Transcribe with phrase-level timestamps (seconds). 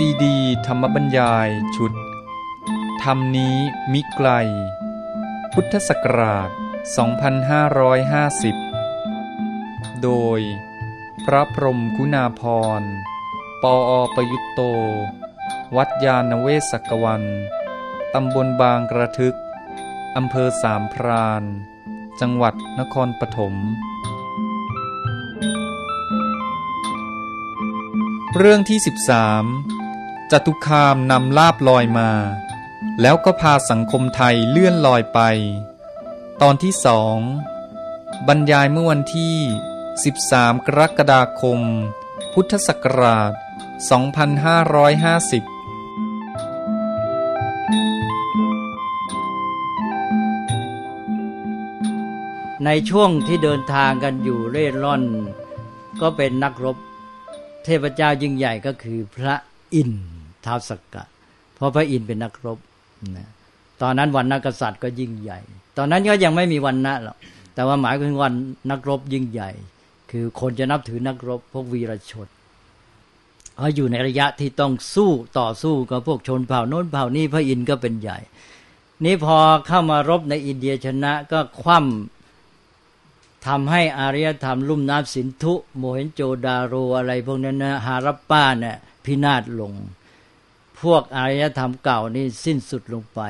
[0.00, 1.92] ซีดี ธรรมบรรยายชุด
[3.02, 3.56] ธรรมนี้
[3.92, 4.28] มิไกล
[5.52, 6.50] พุทธศักราช
[8.66, 10.40] 2550 โดย
[11.24, 12.42] พระพรมกุณาพ
[12.80, 12.82] ร
[13.62, 14.60] ปออประยุตโต
[15.76, 17.22] วัดยาณเวศกวัน
[18.14, 19.36] ตำบลบางกระทึก
[20.16, 21.42] อำเภอสามพราน
[22.20, 23.54] จังหวัดนครปฐม
[28.36, 29.75] เรื่องที่ 13
[30.32, 32.10] จตุคามนำลาบลอยมา
[33.00, 35.20] แล้วก็พาสังคมไทยเลื่อนลอยไป
[36.42, 37.18] ตอนที่สอง
[38.28, 39.36] บรรยายเมื่อวันที่
[39.98, 41.60] 13 กรกฎาคม
[42.32, 43.42] พุทธศักราช 2550
[52.64, 55.04] ในช่วงที่เดินทางกันอยู่เร่ร่อน
[56.00, 56.76] ก็เป็นนักรบ
[57.64, 59.34] เทพเจ้ายิ่งใหญ่ก็คือพระ
[59.74, 60.15] อินทร์
[60.46, 61.04] ท้าวสกกะ
[61.54, 62.58] เพราะพระอินทร์เป็นนักรบ
[63.16, 63.28] นะ
[63.82, 65.38] ตอนนั้นวันนักษัตริย์ก็ยิ่งใหญ่
[65.76, 67.16] ตอนนั้นก็ยังไม่มีวันนะหรอก
[67.54, 68.32] แต่ว่าหมายถึงวัน
[68.70, 69.50] นักรบยิ่งใหญ่
[70.10, 72.28] คือคนจะนับถือนักรบพวกวีรชน
[73.56, 78.18] เขาอยู่ในระยะที่ต้องสู้ต่อสู้กับพวกชนเผ่าโน้นเผ่านี้พระอินทร์ก็เป็นใหญ่
[79.04, 89.72] นี่พอเข้ามารบในอินเดียชนะก็คว่ำทำให้อารยธรรมลุ่มน้ำสินธุโมเห็นโจดาโรอะไรพวกนั้นนะฮารับป้าเนี่ยพินาศลง
[90.82, 93.20] พวกอารยธรรมเก่านี่สิ้นสุดลงไป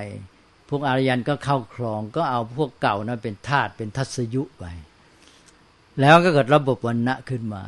[0.69, 4.65] พวกอารยันก็เข้าครองก็เอาพวกเก่านั้นเป็นทาสเป็นทัศยุไป
[6.01, 7.65] แล้วก็เกิดระบบวันณะขึ้นมา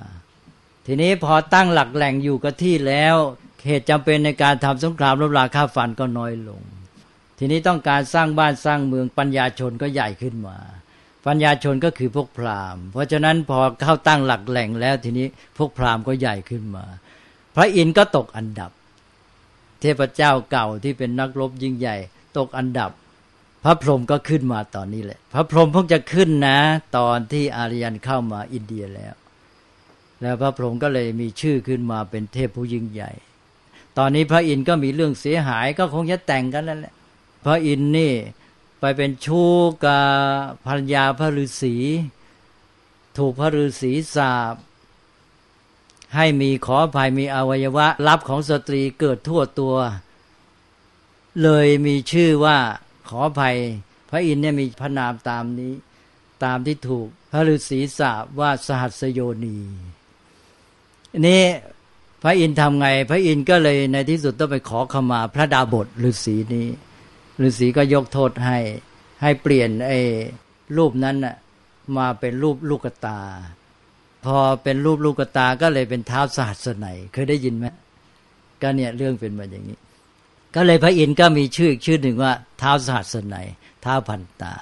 [0.86, 3.14] ทีนี้พอตั้งหลักแหล่งอยู่กับที่แล้ว
[3.66, 6.62] เหตุจำเป็นในการทำสงครามรบราค่าฟันก็น้อยลง
[7.38, 10.58] ทีนี้ต้องการสร้างบ้านสร้างเมืองปัญญาชนก็ใหญ่ขึ้นมา
[11.26, 15.26] ปัญญาชนก็คือพวกพราหมณ์ เพราะฉะนั้นพอเข้าตั้งหลักแหล่งแล้วทีนี้
[15.58, 16.84] พวกพราหมณ์ก็ใหญ่ขึ้นมา
[17.54, 18.70] พระอินทร์ก็ตกอันดับ
[19.80, 21.96] เทพเจ้าเก่าที่เป็นนักรบยิ่งใหญ่
[22.36, 22.90] ตกอันดับ
[23.64, 26.58] พระพรหมก็ขึ้นมาตอนนี้แหละ พระพรหมเพิ่งจะขึ้นนะ
[26.96, 29.14] ตอนที่อารยันเข้ามาอินเดียแล้ว
[30.20, 33.10] แล้วพระพรหมก็เลยมีชื่อขึ้นมาเป็นเทพผู้ยิ่งใหญ่
[33.98, 36.94] ตอนนี้พระอินทร์ก็มีเรื่องเสียหายก็คงจะแต่งกันแล้วแหละ
[37.44, 38.12] พระอินทร์นี่
[38.80, 39.52] ไปเป็นชู้
[39.84, 40.04] กับ
[40.66, 41.74] ภรรยาพระฤาษี
[43.18, 44.54] ถูกพระฤาษีสาบ
[46.14, 49.76] ให้มีขออภัยมีอวัยวะรับของสตรีเกิดทั่วตัว
[51.42, 52.58] เลยมีชื่อว่า
[53.08, 53.56] ขออภัย
[54.10, 55.74] พระอินทร์เนี่ยมีพระนามตามนี้
[56.44, 59.58] ตามที่ถูกพระฤาษีสาบว่าสหัสโยนี
[61.26, 61.44] นี่
[62.22, 66.68] พระอินทร์ทำไง พระอินทร์ก็เลยในที่สุดต้องไปขอขมาพระดาบทฤาษีนี้
[67.46, 68.58] ฤาษีก็ยกโทษให้
[69.22, 69.98] ให้เปลี่ยนไอ้
[70.76, 71.36] รูปนั้นน่ะ
[71.96, 73.20] มาเป็นรูปลูกตา
[74.24, 77.66] พอเป็นรูปลูกตาก็เลยเป็นท้าวสหัสนัยน์เคยได้ยินไหม
[78.62, 79.78] ก็เนี่ยเรื่องเป็นมาอย่างนี้
[80.54, 84.54] ก็เลยพระอินทร์ก็มีชื่ออีกชื่อหนึ่งว่าท้าวสหัสนัยน์ท้าวพันตา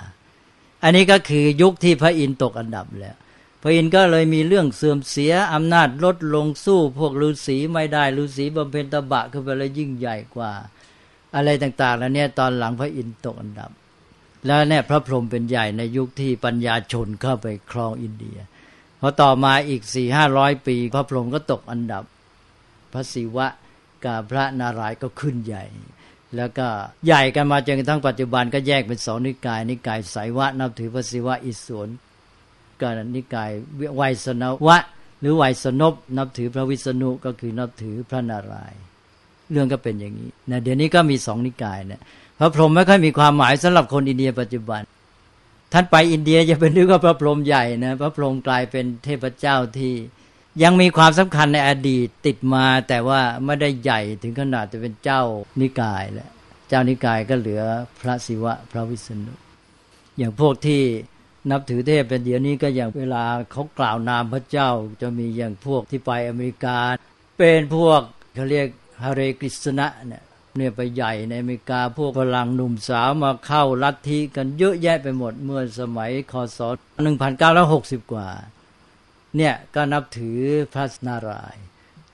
[0.82, 3.16] อันนี้ก็คือยุคที่พระอินทร์ตกอันดับแล้ว
[3.62, 10.50] พระอินทร์ก็เลยมีเรื่องเสื่อมเสียอำนาจลดลงสู้พวกฤาษีไม่ได้ฤาษีบำเพ็ญตบะขึ้นไปแล้วยิ่งใหญ่กว่า
[11.36, 13.70] อะไรต่างๆ แล้วเนี่ยตอนหลังพระอินทร์ตกอันดับ
[14.46, 18.38] แล้วเนี่ยพระพรหมเป็นใหญ่ในยุคที่ปัญญาชนเข้าไปครองอินเดีย
[19.00, 22.04] พอต่อมาอีกสี่ห้าร้อยปี พระพรหมก็ตกอันดับ
[22.92, 23.46] พระศิวะ
[24.04, 25.64] กับพระนารายณ์ก็ขึ้นใหญ่
[26.36, 26.66] แล้วก็
[27.06, 31.88] ใหญ่กันมาจนกระทั่งปัจจุบันก็แยกเป็นสองนิกาย นิกายสายวะนับถือพระศิวะอิศวร
[32.80, 33.50] กับนิกาย
[33.96, 34.78] ไวยสนวะ
[35.20, 38.80] หรือไวยสนบนับถือพระวิษณุก็คือนับถือพระนารายณ์
[39.50, 42.00] เรื่องก็เป็นอย่างนี้นะเดี๋ยวนี้ก็มีสองนิกายเนี่ย
[42.38, 44.80] พระพรหมไม่ค่อยมีความหมายสำหรับคนอินเดียปัจจุบัน
[45.72, 49.94] ท่านไปอินเดียจะเป็นนึกว่าพระพรหมใหญ่นะพระพรหมกลายเป็นเทพเจ้าที่
[50.62, 55.22] ยังมีความสำคัญในอดีตติดมา แต่ว่าไม่ได้ใหญ่ถึงขนาดจะเป็นเจ้า
[55.60, 56.30] นิกายแหละ
[56.68, 57.62] เจ้านิกายก็เหลือ
[58.00, 59.34] พระศิวะพระวิษณุ
[60.18, 60.82] อย่างพวกที่
[61.50, 64.70] นับถือเทพเป็นเดี๋ยวนี้ก็อย่างเวลาเขากล่าวนามพระเจ้า
[65.00, 66.78] จะมีอย่างพวกที่ไปอเมริกา
[67.38, 68.00] เป็นพวก
[68.34, 68.68] เขาเรียก
[69.02, 70.22] ฮาเรกฤษณะเนี่ย
[70.56, 76.60] เนี่ยไปใหญ่ในอเมริกาพวกพลังหนุ่มสาวมาเข้าลัทธิกันเยอะแยะไปหมดเมื่อสมัยคศ
[77.36, 78.28] 1960 กว่า
[79.36, 80.38] เนี่ยก็นับถือ
[80.74, 81.56] พระนาราย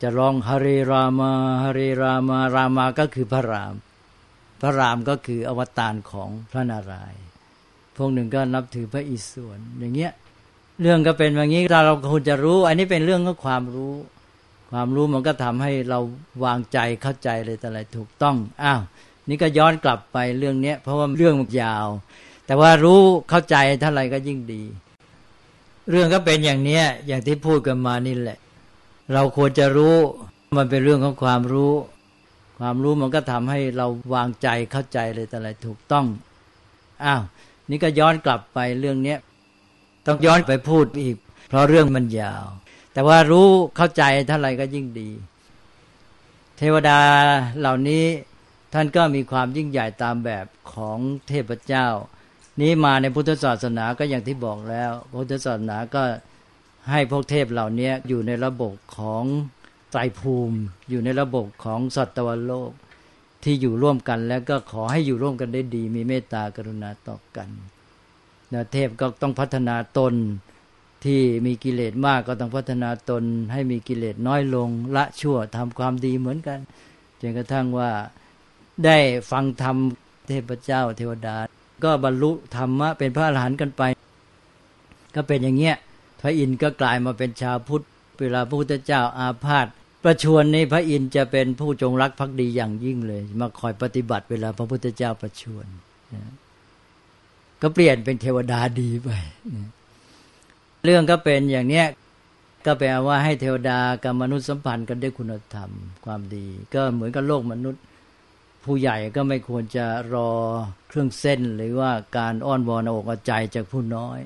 [0.02, 3.74] จะร้องฮาเรรามาฮาเรรามารามาก็คือพระราม
[4.60, 7.22] พระรามก็คืออวตารของพระนารายณ์
[7.96, 10.12] พวกหนึ่งก็นับถือพระอิศวรอย่างเงี้ย
[10.80, 13.94] เรื่องก็เป็นอย่างนี้เราควรจะรู้ อันนี้เป็นเรื่องของความรู้
[14.72, 15.98] ความรู้มันก็ทำให้เรา
[16.44, 18.80] วางใจเข้าใจเลยแต่อะไรถูกต้องอ้าว
[19.28, 21.86] นี่ก็ย้อนกลับไปเรื่องเนี้ย เพราะว่าเรื่องมันยาว
[22.46, 24.62] แต่ว่ารู้เข้าใจเท่าไหร่ก็ยิ่งดี
[25.90, 28.38] เรื่องก็เป็นอย่างเนี้ย อย่างที่พูดกันมานี่แหละ
[29.14, 29.96] เราควรจะรู้
[30.58, 31.72] มันเป็นเรื่องของความรู้
[32.58, 36.06] ความรู้มันก็ทำให้เราวางใจเข้าใจเลยแต่อะไรถูกต้อง
[37.04, 37.22] อ้าว
[37.70, 39.18] นี่ก็ย้อนกลับไปเรื่องเนี้ย
[40.06, 41.16] ต้องย้อนไปพูดอีก
[41.48, 42.44] เพราะเรื่องมันยาว
[42.92, 45.10] แต่ว่ารู้เข้าใจเท่าไรก็ยิ่งดี
[46.56, 47.00] เทวดา
[47.58, 48.04] เหล่านี้
[48.72, 50.98] ท่านก็มีความยิ่งใหญ่ตามแบบของ
[51.28, 51.86] เทพเจ้า
[52.60, 56.02] นี้มาในพุทธศาสนาก็อย่างที่บอกแล้ว พุทธศาสนาก็
[56.90, 59.24] ให้พวกเทพเหล่านี้อยู่ในระบบของ
[59.90, 60.58] ไตรภูมิ
[60.90, 62.72] อยู่ในระบบของสัตวโลก
[63.44, 67.48] ที่อยู่ร่วมกันแล้วก็ขอให้อยู่ร่วมกันได้ดี มีเมตตากรุณาต่อกัน
[68.52, 70.14] นะเทพก็ต้องพัฒนาตน
[71.04, 73.22] ที่มีกิเลสมากก็ต้องพัฒนาตน
[73.52, 76.58] ให้มีกิเลสน้อยลง ละชั่วทำความดีเหมือนกัน
[77.20, 77.90] จนกระทั่งว่า
[78.84, 78.98] ได้
[79.30, 79.76] ฟังธรรม
[80.28, 81.36] เทพเจ้าเทวดา
[81.84, 83.82] ก็บรรลุธรรมะเป็นพระอรหันต์กันไป
[85.14, 85.76] ก็เป็นอย่างเงี้ย
[86.20, 87.84] พระอินทร์ก็กลายมาเป็นชาวพุทธ
[88.20, 89.66] เวลาพระพุทธเจ้าอาพาธ
[90.04, 95.66] ประชวรนี้พระอินทร์จะเป็นผู้จงรักภักดีอย่างยิ่งเลย มาคอยปฏิบัติเวลาพระพุทธเจ้าประชวร
[97.62, 99.08] ก็เปลี่ยนเป็นเทวดาดีไป
[100.84, 101.86] เรื่องก็เป็นอย่างเนี้ย
[102.66, 105.70] ก็แปลว่าให้เทวดากับมนุษย์สัมพันธ์กันด้วยคุณธรรม
[106.04, 107.82] ความดี ก็เหมือนกับโลกมนุษย์
[108.64, 110.30] ผู้ใหญ่ก็ไม่ควรจะรอ
[110.88, 114.18] เครื่องเส้นหรือว่าการอ้อนวอนอกใจจากผู้น้อย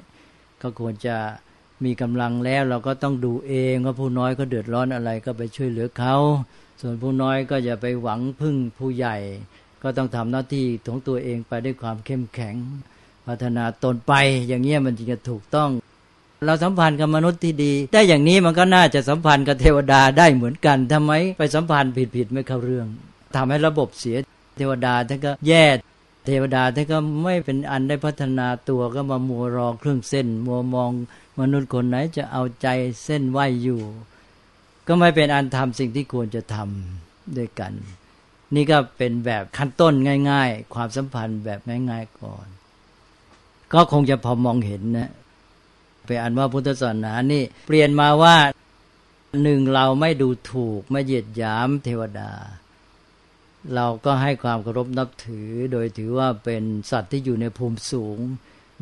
[0.62, 1.16] ก็ควรจะ
[1.84, 6.16] มีกำลังแล้วเราก็ต้องดูเองว่าผู้น้อยก็เดือดร้อนอะไรก็ไปช่วยเหลือเขา
[6.80, 9.16] ส่วนผู้น้อยก็อย่าไปหวังพึ่งผู้ใหญ่
[9.82, 12.56] ก็ต้องทำหน้าที่ของตัวเองไปด้วยความเข้มแข็ง
[13.26, 14.12] พัฒนาตนไป
[14.48, 15.70] อย่างเงี้ยมันจึงจะถูกต้อง
[16.44, 22.86] เราสัมพันธ์กับมนุษย์ที่ดีได้อย่างนี้มันก็น่าจะสัมพันธ์กับเทวดาได้เหมือนกันทำไมไปสัมพันธ์ผิดๆไม่เข้าเรื่อง
[23.36, 24.16] ทำให้ระบบเสีย
[24.56, 25.64] เทวดาท่านก็แย่
[26.26, 30.90] เทวดาท่านก็ไม่เป็นอันได้พัฒนาตัวก็มามัวรอเครื่องเส้น มัวมอง
[31.40, 32.68] มนุษย์คนไหนจะเอาใจ
[33.04, 33.80] เส้นไหวอยู่
[34.86, 37.72] ก็ไม่เป็นอันทำสิ่งที่ควรจะทำด้วยกัน
[38.54, 39.94] นี่ก็เป็นแบบขั้นต้น
[40.30, 41.60] ง่าย ๆ ความสัมพันธ์แบบ
[41.90, 42.46] ง่าย ๆก่อน
[43.72, 45.10] ก็คงจะพอมองเห็นนะ
[46.06, 48.36] เป็นอันว่าพุทธศาสนานี่ เปลี่ยนมาว่า
[49.42, 52.30] หนึ่งเราไม่ดูถูกไม่เหยียดหยามเทวดา
[53.74, 58.18] เราก็ให้ความเคารพนับถือ โดยถือว่าเป็นสัตว์ที่อยู่ในภูมิสูง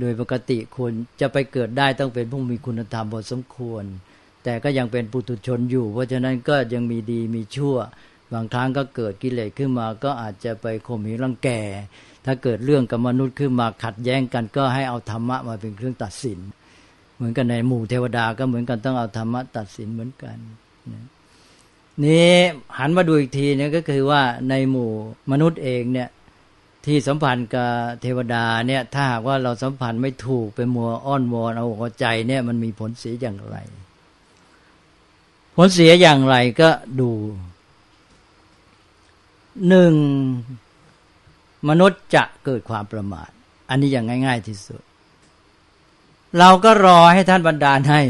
[0.00, 3.84] โดยปกติคนจะไปเกิดได้ต้องเป็นผู้มีคุณธรรมพอสมควร
[4.44, 7.76] แต่ก็ยังเป็นปุถุชนอยู่ เพราะฉะนั้นก็ยังมีดีมีชั่ว
[8.32, 11.60] บางครั้งก็เกิดกิเลสขึ้นมาก็อาจจะไปข่มเหงรังแก่
[12.24, 16.40] ถ้าเกิดเรื่องกับมนุษย์ขึ้นมาขัดแย้งกันก็ให้เอาธรรมะมาเป็นเครื่องตัดสิน
[17.16, 20.36] เหมือนกันในหมู่เทวดาก็เหมือนกันต้องเอาธรรมะตัดสินเหมือนกัน
[22.04, 22.34] นี่
[22.78, 24.90] หันมาดูอีกทีเนี่ยก็คือว่าในหมู่
[25.30, 26.08] มนุษย์เองเนี่ย
[26.86, 27.70] ที่สัมพันธ์กับ
[28.00, 33.56] เทวดาเนี่ยถ้าหากว่าเราสัมพันธ์ไม่ถูกไปมัวอ้อนวอนเอาหัวใจเนี่ยมันมีผลเสียอย่างไร
[35.56, 36.68] ผลเสียอย่างไรก็
[37.00, 37.10] ดู
[39.68, 39.94] หนึ่ง
[41.68, 43.30] มนุษย์จะเกิดความประมาท
[43.68, 44.82] อันนี้อย่างง่าย ๆ ที่สุด
[46.38, 48.00] เราก็รอให้ท่านบรรดาให้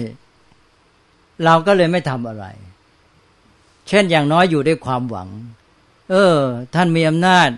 [1.44, 2.44] เราก็เลยไม่ทำอะไร
[3.88, 5.28] เช่นอย่างน้อยอยู่ด้วยความหวัง
[6.10, 6.36] เออ
[6.74, 7.48] ท่านมีอำนาจ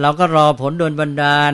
[0.00, 1.52] เราก็รอผลโดนบันดาล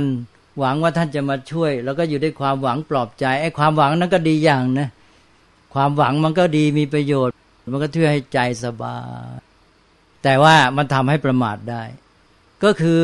[0.59, 4.89] หวังว่าท่านจะมาช่วย แล้วก็อยู่ด้วยความหวังปลอบใจไอ้ความหวังนั้นก็ดีอย่างนะ
[5.75, 7.35] ความหวังมันก็ดีมีประโยชน์
[7.71, 9.39] มันก็ช่วยให้ใจสบาย
[10.23, 11.83] แต่ว่ามันทำให้ประมาทได้
[12.65, 13.03] ก็คือ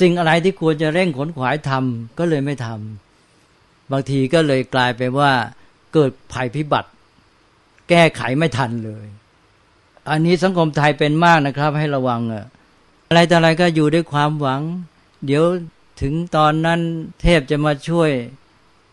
[0.00, 3.07] สิ่งอะไรที่ควรจะเร่งขนขวายทำก็เลยไม่ทำ
[3.92, 5.32] บางทีก็เลยกลายไปว่า
[5.94, 6.90] เกิดภัยพิบัติ
[7.88, 9.06] แก้ไขไม่ทันเลย
[10.10, 12.44] อันนี้สังคมไทยเป็นมากนะครับ ให้ระวังอะ
[13.08, 14.62] อะไรแต่อะไรก็อยู่ด้วยความหวัง
[15.26, 15.44] เดี๋ยว
[16.00, 16.80] ถึงตอนนั้น
[17.22, 18.10] เทพจะมาช่วย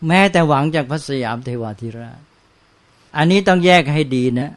[0.08, 2.20] แม้แต่หวังจากพระสยามเทวาธิราช
[3.18, 4.52] อันนี้ต้องแยกให้ดีนะ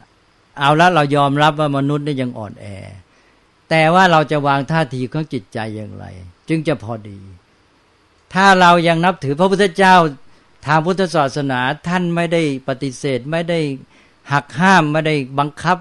[0.59, 2.65] เอาละเรายอมรับว่ามนุษย์นี่ยังอ่อนแอ
[3.69, 6.05] แต่ว่าเราจะวางท่าทีของจิตใจอย่างไร
[6.49, 7.19] จึงจะพอดี
[8.33, 9.95] ถ้าเรายังนับถือพระพุทธเจ้า
[10.65, 13.59] ทางพุทธศาสนาท่านไม่ได้ปฏิเสธ ไม่ได้
[14.31, 15.77] หักห้ามไม่ได้บังคับ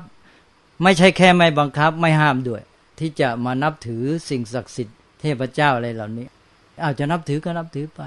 [0.82, 2.62] ไม่ใช่แค่ไม่บังคับไม่ห้ามด้วย
[2.98, 6.26] ที่จะมานับถือสิ่งศักดิ์สิทธิ์เทพเจ้าอะไรเหล่านี้
[6.84, 8.02] อาจจะนับถือก็นับถือไป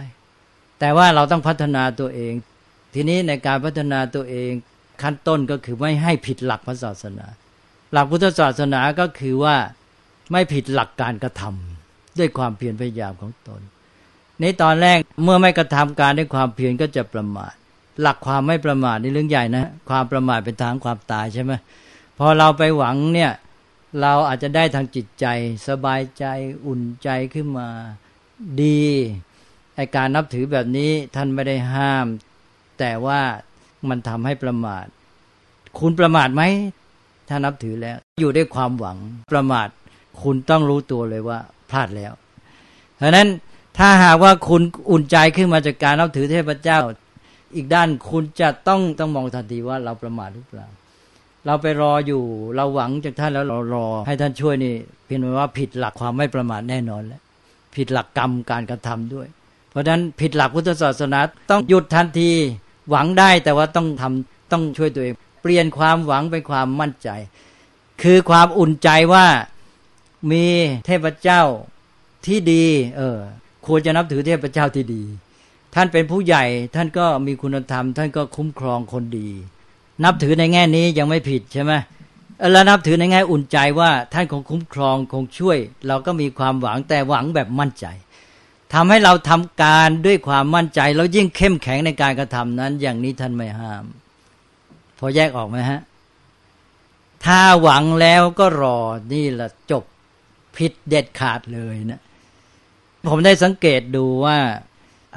[0.80, 2.34] แต่ว่าเราต้องพัฒนาตัวเอง
[2.94, 4.52] ทีนี้ในการพัฒนาตัวเอง
[5.02, 7.26] ขั้นต้นก็คือไม่ให้ผิดหลักพระศาสนา
[7.92, 9.56] หลักพุทธศาสนาก็คือว่า
[10.32, 13.62] ไม่ผิดหลักการกระทำด้วยความเพียรพยายามของตน
[14.42, 17.54] ในตอนแรกเมื่อไม่กระทำการด้วยความเพียรก็จะประมาท
[18.02, 21.54] หลักความไม่ประมาทในเรื่องใหญ่นะ ความประมาทเป็นทางความตายใช่ไหม
[22.18, 23.32] พอเราไปหวังเนี่ย
[24.02, 25.26] เราอาจจะได้ทางจิตใจ
[25.68, 26.26] สบายใจ
[26.66, 27.68] อุ่นใจขึ้นมา
[28.62, 28.82] ดี
[29.76, 32.06] ไอการนับถือแบบนี้ท่านไม่ได้ห้าม
[32.80, 33.22] แต่ว่า
[33.90, 34.86] มันทำให้ประมาท
[35.80, 36.44] คุณประมาทไหม
[37.30, 38.98] ถ้านับถือแล้ว อยู่ด้วยความหวัง
[39.32, 39.68] ประมาท
[40.22, 42.14] คุณต้องรู้ตัวเลยว่า พลาดแล้ว
[42.98, 43.28] เพราะนั้น
[43.78, 44.62] ถ้าหากว่าคุณ
[44.92, 46.80] อุ่นใจขึ้นมาจากการนับถือเทพเจ้า
[47.56, 50.68] อีกด้านคุณจะต้องต้องมองทันทีว่าเราประมาทหรือเปล่า
[51.46, 52.24] เราไปรออยู่
[52.56, 54.76] เราหวังจากท่านแล้วเรารอ ให้ท่านช่วยนี่
[55.06, 57.22] เพียงว่าผิดหลักความไม่ประมาทแน่นอนแล้ว
[57.76, 59.28] ผิดหลักกรรมการกระทำด้วย
[59.70, 62.32] เพราะฉะนั้นผิดหลักพุทธศาสนาต้องหยุดทันที
[62.90, 67.10] หวังได้แต่ว่าต้องทำต้องช่วยตัวเอง เปลี่ยนความหวังเป็นความมั่นใจ
[68.02, 69.26] คือความอุ่นใจว่า
[70.32, 70.46] มี
[70.86, 71.44] เทพเจ้า
[72.26, 72.66] ที่ดี
[72.98, 73.18] เออ
[73.66, 75.04] ควรจะนับถือเทพเจ้าที่ดี
[75.76, 76.44] ท่านเป็นผู้ใหญ่
[76.76, 79.30] ท่านก็มีคุณธรรม ท่านก็คุ้มครองคนดี
[80.04, 81.74] นับถือในแง่นี้ยังไม่ผิดใช่ไหม
[82.52, 87.86] แล้วนับถือในแง่อุ่นใจว่าท่านคงคุ้มครองคงช่วย เราก็มีความหวังแต่หวังแบบมั่นใจ
[88.74, 93.86] ทำให้เราทำการด้วยความมั่นใจ แล้วยิ่งเข้มแข็งในการกระทำนั้น อย่างนี้ท่านไม่ห้าม
[94.98, 95.80] พอแยกออกไหมฮะ
[97.26, 98.80] ถ้าหวังแล้วก็รอ
[99.14, 99.84] นี่แหละจบ
[100.58, 102.02] ผิดเด็ดขาดเลยนะ
[103.08, 104.38] ผมได้สังเกตดูว่า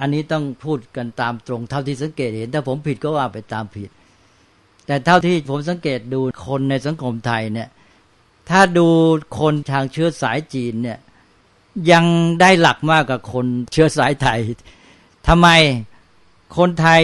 [0.01, 3.91] อันนี้ต้องพูดกันตามตรง เท่าที่สังเกตเห็น ถ้าผมผิดก็ว่าไปตามผิด
[4.87, 7.69] แต่เท่าที่ผมสังเกตดูคนในสังคมไทยเนี่ย
[8.51, 8.89] ถ้าดู
[9.39, 10.99] คนทางเชื้อสายจีนเนี่ย
[11.91, 12.05] ยัง
[12.41, 14.41] ได้หลักมากกว่าคนเชื้อสายไทย
[15.29, 15.49] ทำไม
[16.57, 17.03] คนไทย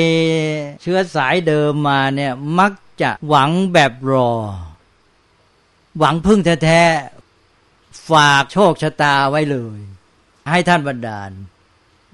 [0.83, 2.73] เชื้อสายเดิมมาเนี่ย มัก
[3.03, 4.31] จะหวังแบบรอ
[5.99, 9.81] หวังพึ่งแท้ๆฝากโชคชะตาไว้เลย
[10.50, 11.30] ให้ท่านบันดาล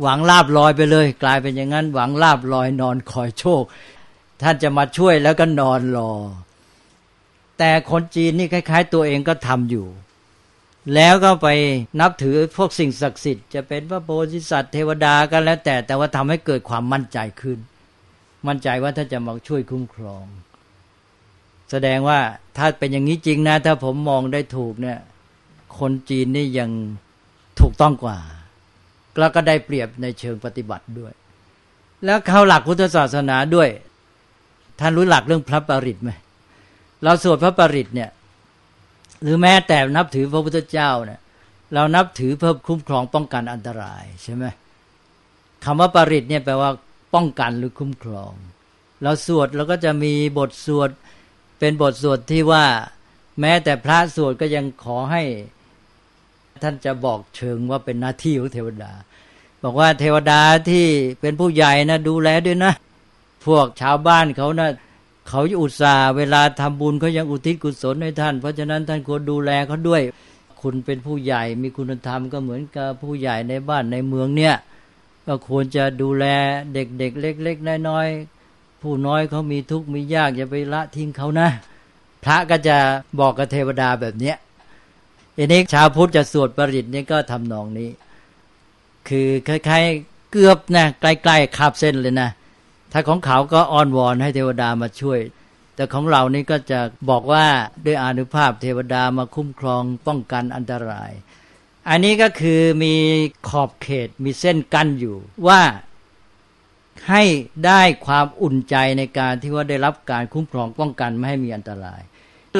[0.03, 3.63] หวังลาบลอยไปเลย กลายเป็นอย่างนั้น หวังลาบลอยนอนคอยโชค
[4.43, 6.13] ท่านจะมาช่วยแล้วก็นอนรอ
[7.59, 9.87] แต่คนจีนนี่คล้าย ๆ ตัวเองก็ทำอยู่
[10.95, 11.49] แล้วก็ไป
[12.01, 17.59] นับถือพวกสิ่งศักดิ์สิทธิ์จะเป็นพระโพธิสัตว์เทวดากันแล้ว แต่แต่ว่าทำให้เกิดความมั่นใจขึ้น
[18.47, 20.25] มั่นใจว่าท่านจะมาช่วยคุ้มครอง
[21.71, 22.21] แสดงว่า
[22.57, 24.99] ถ้าเป็นอย่างนี้จริงนะ ถ้าผมมองได้ถูกเนี่ย
[25.79, 26.71] คนจีนนี่ยัง
[27.61, 28.19] ถูกต้องกว่า
[29.19, 31.13] แล้วก็ได้เปรียบในเชิงปฏิบัติด้วย
[32.05, 33.69] แล้วเข้าหลักพุทธศาสนาด้วย
[34.81, 36.11] ท่านรู้หลักเรื่องพระปริตไหม
[37.05, 38.11] เราสวดพระปริตเนี่ย
[39.23, 41.21] หรือแม้แต่นับถือพระพุทธเจ้าเนี่ย
[41.75, 44.45] เรานับถือเพื่อคุ้มครองป้องกันอันตรายใช่ไหม
[45.65, 46.71] คำว่าปริตเนี่ยแปลว่า
[47.15, 48.33] ป้องกันหรือคุ้มครอง
[49.03, 50.91] เราสวดเราก็จะมีบทสวด
[51.59, 52.65] เป็นบทสวดที่ว่า
[53.41, 55.23] แม้แต่พระสวดก็ยังขอให้
[56.63, 58.93] ท่านจะบอกเชิงว่าเป็นหน้าที่ของเทวดา
[59.63, 60.87] บอกว่าเทวดาที่
[61.21, 62.73] เป็นผู้ใหญ่นะดูแลด้วยนะ
[63.47, 64.71] พวกชาวบ้านเขานะ
[65.29, 70.03] เขาอุตส่าห์เวลาทำบุญเขายังอุทิศกุศลให้ท่าน เพราะฉะนั้นท่านควรดูแลเขาด้วย
[70.61, 74.55] คุณเป็นผู้ใหญ่มีคุณธรรมก็เหมือนกับผู้ใหญ่ในบ้านในเมืองเนี่ย
[75.27, 76.25] ก็ควรจะดูแล
[76.75, 81.49] เด็กๆเล็ก ๆ น้อยๆผู้น้อยเขามีทุกข์มียากอย่าไปละทิ้งเขานะ
[82.25, 82.77] พระก็จะ
[83.21, 84.37] บอกกับเทวดาแบบเนี้ย
[85.37, 87.91] อันนี้ชาวพุทธจะสวดปริตนี่ก็ทำนองนี้
[89.09, 92.31] คือคล้ายๆเกือบนะใกล้ๆคาบเส้นเลยนะ
[92.93, 95.21] ถ้าของเขาก็อ้อนวอนให้เทวดามาช่วย
[95.75, 97.47] แต่ของเรานี่ก็จะบอกว่า
[97.85, 101.11] ด้วยอนุภาพเทวดามาคุ้มครองป้องกันอันตราย
[101.89, 102.95] อันนี้ก็คือมี
[103.49, 105.17] ขอบเขตมีเส้นกั้นอยู่
[105.49, 105.63] ว่า
[107.09, 107.23] ให้
[107.67, 112.01] ได้ความอุ่นใจในการที่ว่าได้รับการคุ้มครองป้องกันไม่ให้มีอันตราย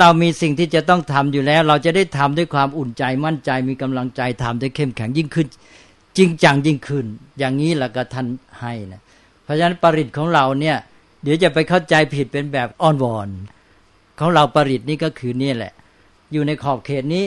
[0.01, 5.47] เรามีสิ่งที่จะต้องทำอยู่แล้ว เราจะได้ทำด้วยความอุ่นใจมั่นใจมีกำลังใจทำได้เข้มแข็งยิ่งขึ้น
[6.17, 7.07] จริงจังยิ่งขึ้น
[7.39, 8.27] อย่างนี้แหละก็ท่าน
[8.61, 9.01] ให้นะ
[9.45, 10.77] เพราะฉะนั้นปริตของเราเนี่ย
[11.23, 13.29] เดี๋ยวจะไปเข้าใจผิดเป็นแบบอ้อนวอน
[14.19, 15.73] ของเราปริตนี่ก็คือนี่แหละ
[16.33, 17.27] อยู่ในขอบเขตนี้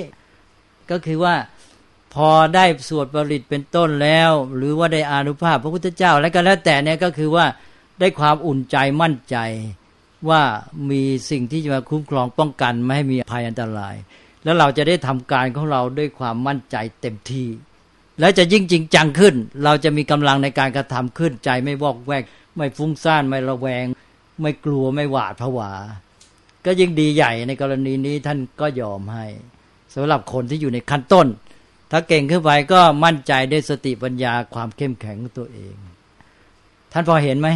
[0.91, 1.35] ก็คือว่า
[2.13, 7.45] พอได้สวดปริตเป็นต้นแล้ว หรือว่าได้อานุภาพพระพุทธเจ้า แล้วก็แล้วแต่เนี่ยก็คือว่า
[7.99, 9.37] ได้ความอุ่นใจมั่นใจ
[10.29, 10.41] ว่า
[10.91, 13.95] มีสิ่งที่จะมาคุ้มครองป้องกันไม่ให้มีภัยอันตราย
[14.43, 17.47] แล้วเราจะได้ทำการของเราด้วยความมั่นใจเต็มที่
[18.19, 22.23] และจะยิ่งจริงจังขึ้น เราจะมีกำลังในการกระทำขึ้นใจไม่วอกแวก
[22.55, 23.85] ไม่ฟุ้งซ่านไม่ระแวง
[24.41, 25.71] ไม่กลัวไม่หวาดผวา
[26.65, 29.25] ก็ยิ่งดีใหญ่ในกรณีนี้ท่านก็ยอมให้
[29.95, 31.27] สำหรับคนที่อยู่ในขั้นต้น
[31.91, 35.75] ถ้าเก่งขึ้นไปก็มั่นใจด้วยสติปัญญาความเข้มแข็งของตัวเอง
[36.91, 37.49] ท่านพอเห็นไหม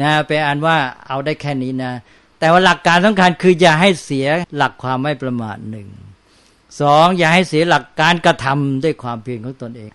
[0.00, 0.76] นะไปอ่านว่า
[1.08, 1.92] เอาได้แค่นี้นะ
[2.38, 5.88] แต่ว่าหลักการสำคัญคืออย่าให้เสียหลักความไม่ประมาทหนึ่ง
[6.80, 9.90] สองอย่าให้เสียหลักการกระทำด้วยความเพียรของตนเอง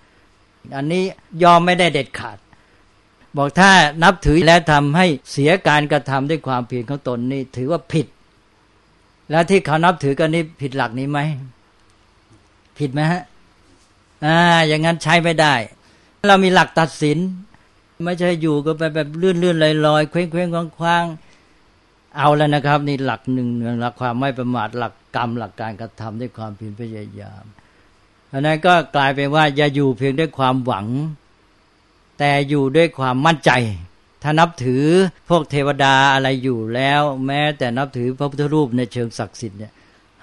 [0.75, 1.04] อันนี้
[1.44, 2.38] ยอมไม่ได้เด็ดขาด
[3.38, 3.72] บอกถ้า
[4.04, 8.08] นับถือและทำให้เสียการกระทำด้วยความเพียรของตนนี่ถือว่าผิด
[9.32, 11.20] แล้วที่เขานับถือกันนี่ผิดหลักนี้ไหม
[12.80, 13.22] ผิดไหมฮะ
[14.25, 14.38] อ่า
[14.68, 15.54] อย่างนั้นใช้ไม่ได้
[16.27, 17.18] เรามีหลักตัดสิน
[18.04, 21.06] ไม่ใช่อยู่ก็ไปแบบเลื่อนเลื่อนลอยลอยเคว้งเคว้งคว้างคว้าง
[22.18, 23.48] เอาแล้วนะครับ นี่หลักหนึ่ง
[23.82, 27.44] หลักความไม่ประมาทหลักกรรมหลักการกระทำด้วยความเพียรพยายาม
[28.32, 30.88] อันนั้นก็กลายเป็นว่าอย่าอยู่เพียงด้วยความหวัง
[32.20, 33.51] แต่อยู่ด้วยความมั่นใจ
[34.24, 34.86] ถ้านับถือ
[35.30, 39.74] พวกเทวดาอะไรอยู่แล้ว แม้แต่นับถือพระพุทธรูปในเชิงศักดิ์สิทธิ์เนี่ย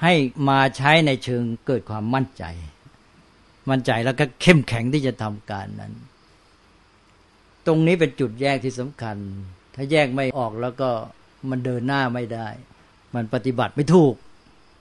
[0.03, 0.13] ให้
[0.49, 2.45] มาใช้ในเชิงเกิดความมั่นใจ
[3.71, 5.93] มั่นใจแล้วก็เข้มแข็งที่จะทำการนั้น
[7.67, 9.17] ตรงนี้เป็นจุดแยกที่สำคัญ
[9.75, 10.91] ถ้าแยกไม่ออกแล้วก็
[11.51, 12.49] มันเดินหน้าไม่ได้
[13.15, 14.15] มันปฏิบัติไม่ถูก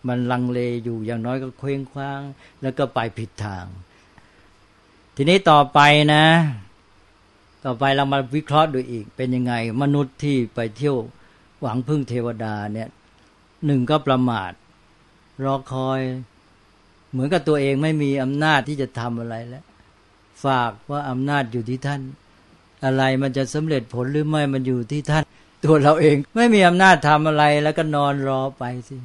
[0.08, 2.22] มันลังเลอยู่อย่างน้อยก็เคว้งคว้าง
[2.62, 3.66] แล้วก็ไปผิดทาง
[5.16, 5.80] ทีนี้ต่อไป
[6.13, 6.25] นะ
[7.66, 10.98] ต่อไปเรามาวิเคราะห์ดูอีก เป็นยังไง มนุษย์ที่ไปเที่ยว
[11.62, 12.90] หวังพึ่งเทวดาเนี่ย
[13.66, 14.52] หนึ่งก็ประมาท
[15.44, 16.00] รอคอย
[17.12, 19.66] เหมือนกับตัวเองไม่มีอำนาจที่จะทำอะไรแล้ว
[20.46, 22.02] ฝากว่าอำนาจอยู่ที่ท่าน
[22.86, 25.24] อะไรมันจะสำเร็จผลหรือไม่มันอยู่ที่ท่าน
[25.63, 28.96] ตัวเราเองไม่มีอำนาจทำอะไรแล้วก็นอนรอไปสิ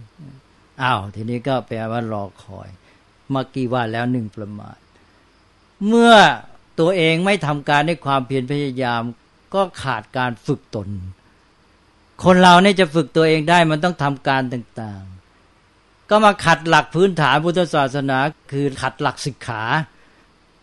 [0.82, 2.68] อ้าวทีนี้ก็แปลว่ารอคอย
[3.30, 4.78] เมื่อกี้ว่าแล้วหนึ่งประมาท
[5.88, 6.12] เมื่อ
[6.80, 9.02] ตัวเองไม่ทำการด้วยความเพียรพยายาม
[9.54, 10.88] ก็ขาดการฝึกตน
[12.24, 15.02] คนเราเนี่ยจะฝึกตัวเองได้มันต้องทำการต่าง
[15.56, 18.18] ๆ ก็มาขัดหลักพื้นฐานพุทธศาสนา
[18.52, 19.62] คือขัดหลักศิกขา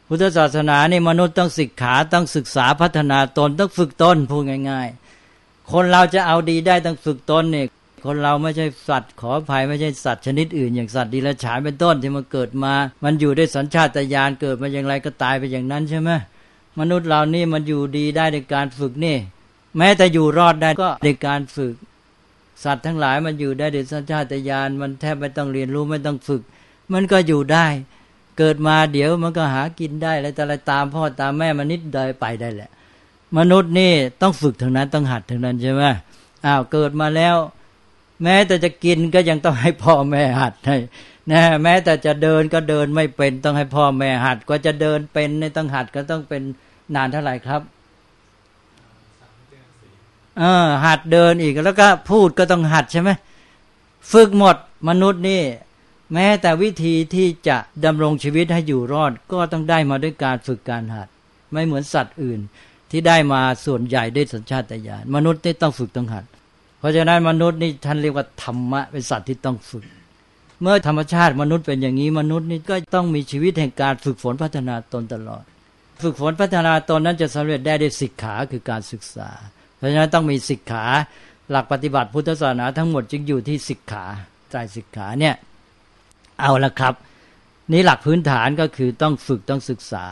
[0.07, 4.87] พุทธศาสนานี่มนุษย์ต้องศึกขาต้องศึกษาพัฒนาตนต้องฝึกตนพูดง่าย
[5.29, 7.67] ๆ คนเราจะเอาดีได้ต้องฝึกตนเนี่ย
[8.05, 16.11] คนเราไม่ใช่สัตว์ขออภัยไม่ใช่สัตว์ชนิดอื่น อย่างสัตว์ดิละฉานเป็นต้นที่มันเกิดมา มันอยู่ได้สัญชาตญาณเกิดมาอย่างไรก็ตายไปอย่างนั้นใช่ไหม
[16.79, 19.17] มนุษย์เรานี่มันอยู่ดีได้ในการฝึกนี่
[19.77, 21.73] แม้แต่อยู่รอดได้ก็ในการฝึก
[22.63, 26.41] สัตว์ทั้งหลายมันอยู่ได้ด้วยสัญชาตญาณมันแทบไม่ต้องเรียนรู้ไม่ต้องฝึก
[26.93, 27.65] มันก็อยู่ได้
[28.37, 32.69] เกิดมาเดี๋ยวมันก็หากินได้แล้วแต่อะไรตามพ่อตามแม่มันนิดเดียวไปได้แหละ
[33.37, 35.83] มนุษย์นี่ต้องฝึกทางนั้นต้องหัดทางนั้นใช่ไหม
[36.45, 37.35] อ้าวเกิดมาแล้ว
[38.23, 40.77] แม้แต่จะกินก็ยังต้องให้พ่อแม่หัดให้
[41.31, 46.41] นะแม้แต่จะเดินก็เดินไม่เป็นต้องให้พ่อแม่หัดก็จะเดินเป็นในต้องหัดก็ต้องเป็น
[46.95, 47.61] นานเท่าไหร่ครับ
[50.39, 53.09] เออหัดเดินอีกแล้วก็พูดก็ต้องหัดใช่ไหม
[54.11, 54.55] ฝึกหมด
[54.89, 55.41] มนุษย์นี่
[56.13, 61.07] แม้แต่วิธีที่จะดำรงชีวิตให้อยู่รอดก็ต้องได้มาด้วยการฝึกการหัด
[61.51, 62.39] ไม่เหมือนสัตว์อื่น
[62.91, 66.25] ที่ได้มาส่วนใหญ่ด้วยสัญชาตญาณมนุษย์นี่ต้องฝึกต้องหัด
[66.79, 69.85] เพราะฉะนั้นมนุษย์นี่ท่านเรียกว่าธรรมะเป็นสัตว์ที่ต้องฝึก
[70.61, 75.43] เมื่อธรรมชาติมนุษย์เป็นอย่างนี้มนุษย์นี่ก็ต้องมีชีวิตแห่งการฝึกฝนพัฒนาตนตลอด
[76.01, 79.29] ฝึกฝนพัฒนาตนนั้นจะสำเร็จได้ด้วยศิกขาคือการศึกษา
[79.77, 80.85] เพราะฉะนั้นต้องมีศิกขา
[81.49, 84.05] หลักปฏิบัติพุทธศาสนาทั้งหมดจึงอยู่ที่ศิกขา
[84.51, 85.35] ใจศิกขาเนี่ย
[86.39, 86.93] เอาละครับ
[87.71, 90.05] นี่หลักพื้นฐานก็คือต้องฝึกต้องศึกษา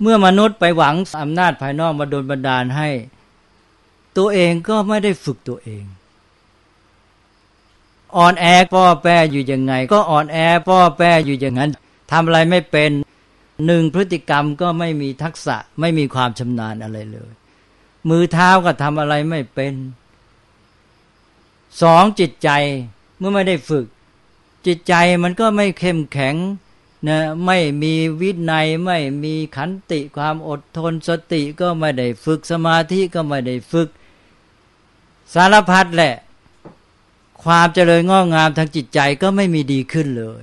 [0.00, 2.88] เมื่อมนุษย์ไปหวังอำนาจภายนอกมาโดนบันดาลให้
[4.16, 5.84] ตัวเองก็ไม่ได้ฝึกตัวเอง
[8.16, 10.38] อ่อนแอป้อแปรอยู่ยังไง ก็อ่อนแอ
[10.68, 11.70] ป้อแปรอยู่อย่างนั้น
[12.12, 12.90] ทำอะไรไม่เป็น
[13.66, 17.30] หนึ่งพฤติกรรมก็ไม่มีทักษะไม่มีความชำนาญอะไรเลย
[18.08, 19.74] มือเท้าก็ทำอะไรไม่เป็น
[21.82, 22.50] สองจิตใจ
[23.18, 23.86] เมื่อไม่ได้ฝึก
[24.66, 26.36] จิตใจมันก็ไม่เข้มแข็ง
[27.08, 33.88] นะไม่มีวินัยไม่มีขันติความอดทนสติก็ไม่ได้ฝึกสมาธิก็ไม่ได้ฝึก
[35.34, 36.14] สารพัดแหละ
[37.44, 40.42] ความเจริญงอกงามทางจิตใจก็ไม่มีดีขึ้นเลย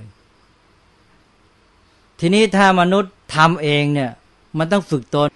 [2.20, 4.10] ทีนี้ถ้ามนุษย์ทำเองเนี่ย
[4.58, 5.28] มันต้องฝึกตน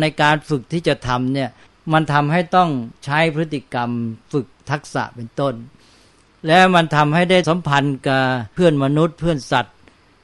[0.00, 1.50] ในการฝึกที่จะทำเนี่ย
[1.92, 2.70] มันทำให้ต้อง
[3.04, 3.90] ใช้พฤติกรรม
[4.32, 5.54] ฝึกทักษะเป็นต้น
[6.46, 8.22] แล้วมันทำให้ได้สัมพันธ์กับ
[8.54, 9.74] เพื่อนมนุษย์ เพื่อนสัตว์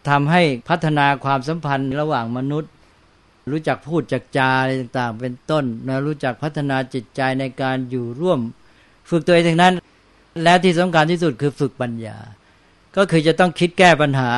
[0.09, 2.71] ทำให้พัฒนาความสัมพันธ์ระหว่างมนุษย์
[3.51, 8.41] รู้จักพูดจักจาอะไรต่างๆ เป็นต้นนะรู้จักพัฒนาจิตใจในการอยู่ร่วม
[9.11, 9.75] ฝึกตัวเองทั้งนั้น
[10.43, 12.17] และที่สำคัญที่สุดคือฝึกปัญญา
[12.97, 14.33] ก็คือจะต้องคิดแก้ปัญหา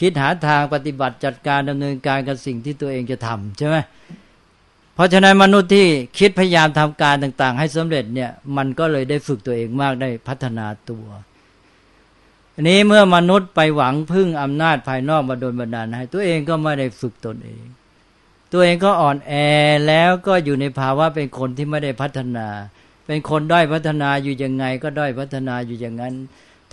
[0.00, 3.76] คิดหาทางปฏิบัติจัดการดำเนินการกับสิ่งที่ตัวเองจะทำใช่ไหม
[4.94, 5.86] เพราะฉะนั้นมนุษย์ที่
[6.18, 11.06] คิดพยายามทำการต่าง ๆ ให้สำเร็จเนี่ยมันก็เลยได้ฝึกตัวเองมากได้พัฒนาตัว
[12.68, 17.64] นี้เมื่อมนุษย์ไปหวังพึ่งอำนาจภายนอกมาโดนบันดาลให้ ตัวเองก็ไม่ได้ฝึกตนเอง
[18.52, 19.32] ตัวเองก็อ่อนแอ
[19.86, 22.46] แล้วก็อยู่ในภาวะเป็นคนที่ไม่ได้พัฒนา
[23.06, 26.14] เป็นคนด้อยพัฒนาอยู่ยังไง ก็ด้อยพัฒนาอยู่อย่างนั้น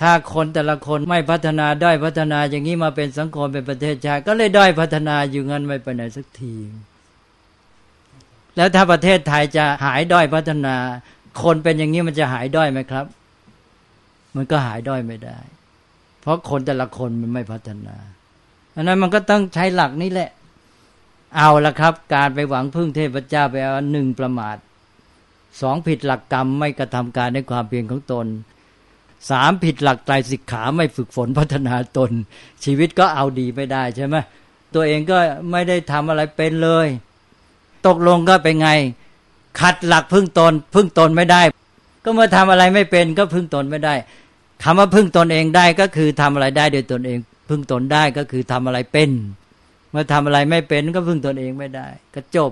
[0.01, 6.55] ถ้าคนแต่ละคนไม่พัฒนาด้อยพัฒนาอย่างนี้มาเป็นสังคมเป็นประเทศชาติก็เลยด้อยพัฒนาอยู่งั้นไม่ไปไหนสักที
[8.59, 10.75] แล้วถ้าประเทศไทยจะหายด้อยพัฒนา
[11.43, 13.05] คนเป็นอย่างนี้มันจะหายด้อยไหมครับ
[14.35, 15.39] มันก็หายด้อยไม่ได้
[16.21, 17.95] เพราะคนแต่ละคนมันไม่พัฒนา
[18.75, 20.29] อันนั้นมันก็ต้องใช้หลักนี้แหละ
[21.37, 24.57] เอาละครับ การไปหวังพึ่งเทพเจ้าไปเอาหนึ่งประมาท
[25.61, 28.27] สองผิดหลักกรรมไม่กระทำการในความเพียรของตน
[29.29, 32.11] สามผิดหลักไตรสิกขาไม่ฝึกฝนพัฒนาตน
[32.63, 34.15] ชีวิตก็เอาดีไม่ได้ใช่ไหม
[34.73, 35.17] ตัวเองก็
[35.51, 36.87] ไม่ได้ทำอะไรเป็นเลย
[37.87, 38.69] ตกลงก็เป็นไง
[39.59, 41.41] ขัดหลักพึ่งตน พึ่งตนไม่ได้
[42.03, 43.95] ก็เมาทำอะไรไม่เป็นก็พึ่งตนไม่ได้
[44.63, 49.09] คำว่าพึ่งตนเองได้ก็คือทำอะไรได้โดยตนเอง พึ่งตนได้ก็คือทำอะไรเป็น
[49.91, 52.51] เมื่อทำอะไรไม่เป็นก็พึ่งตนเองไม่ได้ ก็จบ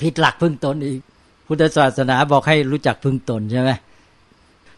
[0.00, 1.00] ผิดหลักพึ่งตนอีก
[1.46, 3.70] พุทธศาสนาบอกให้รู้จักพึ่งตนใช่ไหม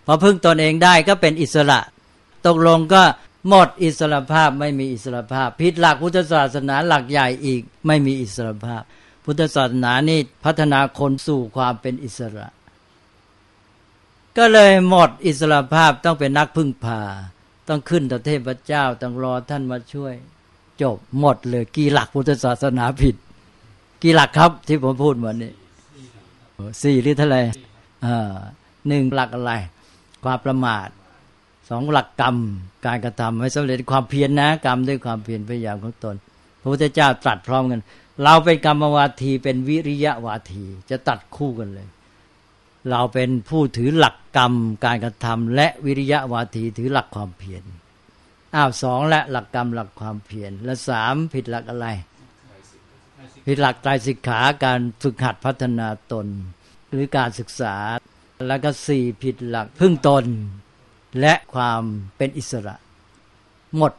[0.06, 1.80] พอพึ่งตนเองได้ก็เป็นอิสระ
[2.46, 3.02] ตกลงก็
[3.48, 8.82] หมดอิสระภาพไม่มีอิสระภาพ ผิดหลักพุทธศาสนาหลักใหญ่อีกไม่มีอิสระภาพ
[9.24, 12.46] พุทธศาสนานี่พัฒนาคนสู่ความเป็นอิสระ
[14.38, 17.00] ก็เลยหมดอิสระภาพต้องเป็นนักพึ่งพา
[17.68, 20.14] ต้องขึ้นต่อเทพเจ้าต้องรอท่านมาช่วย
[20.82, 23.16] จบหมดเลยกี่หลักพุทธศาสนาผิด
[24.02, 25.52] กี่หลักครับที่ผมพูดเหมือนนี้
[26.82, 27.40] สี่หรือเท่าไหร่
[28.88, 29.52] หนึ่งหลักอะไร
[30.24, 30.88] ความประมาท
[31.70, 32.36] สองหลักกรรม
[32.86, 36.16] การกระทำให้สำเร็จความเพียรนนะกรรมด้วยความเพียรพยายามของตน
[36.60, 37.80] พระพุทธเจ้าตรัสพร้อมกัน
[38.22, 41.88] เราเป็นกรรมวาทีเป็นวิริยะวาทีจะตัดคู่กันเลย
[42.90, 44.54] เราเป็นผู้ถือหลักกรรม
[44.84, 47.62] การกระทำและวิริยะวาทีถือหลักความเพียร
[48.54, 51.86] อ้าวสองและหลักกรรมหลักความเพียรและสามผิดหลักอะไร
[53.46, 56.26] ผิดหลักไตรสิกขาการฝึกหัดพัฒนาตน
[56.90, 57.74] หรือการศึกษา
[58.48, 60.24] แล้วก็สี่ผิดหลักพึ่งตน
[61.20, 61.82] และความ
[62.16, 62.76] เป็นอิสระ
[63.76, 63.92] หมด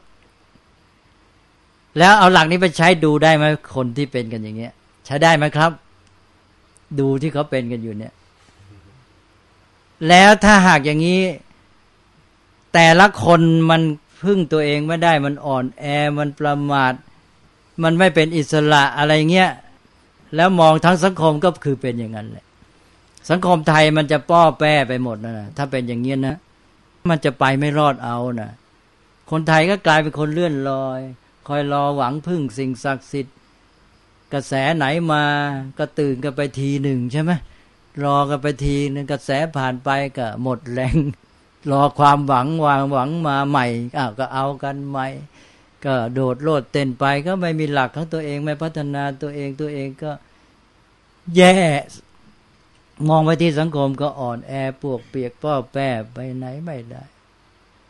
[1.98, 4.74] แล้วเอาหลักนี้ไปใช้ดูได้ไหมคนที่เป็นกันอย่างเงี้ย
[5.06, 5.72] ใช้ได้ไหมครับ
[7.00, 8.14] ดูที่เขาเป็นกันอยู่เนี่ย
[10.08, 11.22] แล้วถ้าหากอย่างนี้
[12.74, 13.82] แต่ละคนมัน
[14.24, 15.86] พึ่งตัวเองไม่ได้มันอ่อนแอ
[16.18, 16.94] มันประมาท
[17.84, 19.52] มันไม่เป็นอิสระอะไรเงี้ย
[20.36, 22.46] แล้วมองทั้งสังคมก็คือเป็นอย่างนั้นแหละ
[23.30, 26.36] สังคมไทยมันจะป้อแป้ไปหมดนะถ้าเป็นอย่างนี้ยนะ
[27.10, 28.52] มันจะไปไม่รอดเอานะ
[29.32, 31.00] คนไทยก็กลายเป็นคนเลื่อนลอย
[31.48, 33.36] คอยรอหวังพึ่งสิ่งศักดิ์สิทธิ์
[34.34, 35.24] กระแสไหนมา
[35.78, 37.32] ก็ตื่นกันไปทีหนึ่งใช่ไหม
[38.04, 40.96] รอกันไปทีนึงกระแสผ่านไปก็หมดแรง
[41.72, 43.66] รอความหวังวางหวังมาใหม่
[43.98, 45.08] อ้าวก็เอากันใหม่
[45.86, 50.12] ก็โดดโลดเต้นไปก็ไม่มีหลักของตัวเองไม่พัฒนาตัวเองตัวเองก็
[51.36, 51.54] แย่
[53.10, 57.04] มองไปที่สังคมก็อ่อนแอปวกเปียกป้อแป้ไปไหนไม่ได้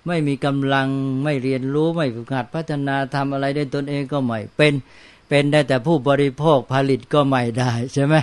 [0.08, 0.88] ไม่มีกำลัง
[1.24, 4.74] ไม่เรียนรู้ไม่ฝึกหัดพัฒนาทำอะไรได้ตนเองก็ไม่เป็น
[5.30, 8.16] เป็นได้แต่ผู้บริโภคผลิตก็ไม่ได้ใช่ไหม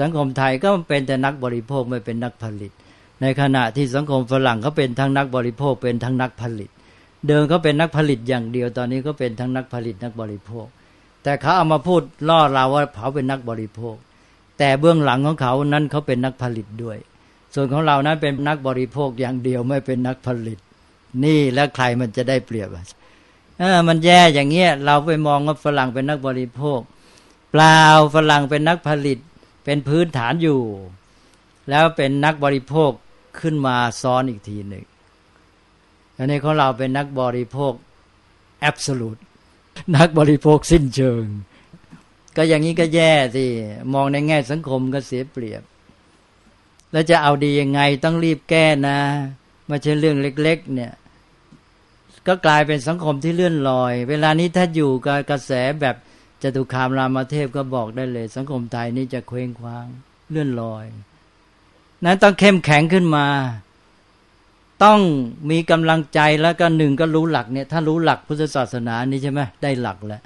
[0.00, 2.72] สังคมไทยก็เป็นแต่นักบริโภคไม่เป็นนักผลิต
[3.20, 6.70] ในขณะที่สังคมฝรั่งเขาเป็นทั้งนักบริโภคเป็นทั้งนักผลิต
[7.26, 10.66] เดิมเขาเป็นนักผลิตอย่างเดียวตอนนี้ก็เป็นทั้งนักผลิตนักบริโภค
[11.22, 13.96] แต่เขาเอามาพูดล่อเราว่าเขาเป็นนักบริโภค
[14.58, 16.98] แต่เบื้องหลังของเขานั้นเขาเป็นนักผลิตด้วย
[17.54, 20.58] ส่วนของเรานั้นเป็นนักบริโภคอย่างเดียวไม่เป็นนักผลิต
[21.24, 22.68] นี่แล้วใครมันจะได้เปรียบ
[23.58, 26.80] เออมันแย่อย่างเงี้ยเราไปมองว่าฝรั่งเป็นนักบริโภค
[27.50, 27.80] เปล่า
[28.14, 29.18] ฝรั่งเป็นนักผลิต
[29.64, 30.60] เป็นพื้นฐานอยู่
[31.68, 32.90] แล้วเป็นนักบริโภค
[33.40, 34.84] ขึ้นมาซ้อนอีกทีหนึ่ง
[36.16, 37.72] อันนี้ของเราเป็นนักบริโภค
[38.60, 39.16] แอบสูต
[39.96, 41.24] นักบริโภคสิ้นเชิง
[42.36, 43.44] ก็อย่างนี้ก็แย่สิ
[43.92, 45.62] มองในแง่สังคมก็เสียเปรียบ
[46.92, 48.98] แล้วจะเอาดียังไงต้องรีบแก้นะ
[49.66, 50.92] ไม่ใช่เรื่องเล็ก ๆ เนี่ย
[52.26, 55.96] ก็กลายเป็นสังคมที่เลื่อนลอย เวลานี้ถ้าอยู่กับกระแสแบบ
[56.42, 59.86] จตุคามรามเทพก็บอกได้เลย สังคมไทยนี่จะเคว้งคว้าง
[60.30, 60.86] เลื่อนลอย
[62.04, 63.26] นั้นต้องเข้มแข็งขึ้นมา
[64.84, 65.00] ต้อง
[65.50, 70.22] มีกำลังใจแล้วก็หนึ่งก็รู้หลักเนี่ยถ้ารู้หลักพุทธศาสนานี่ใช่ไหมได้หลักแล้ว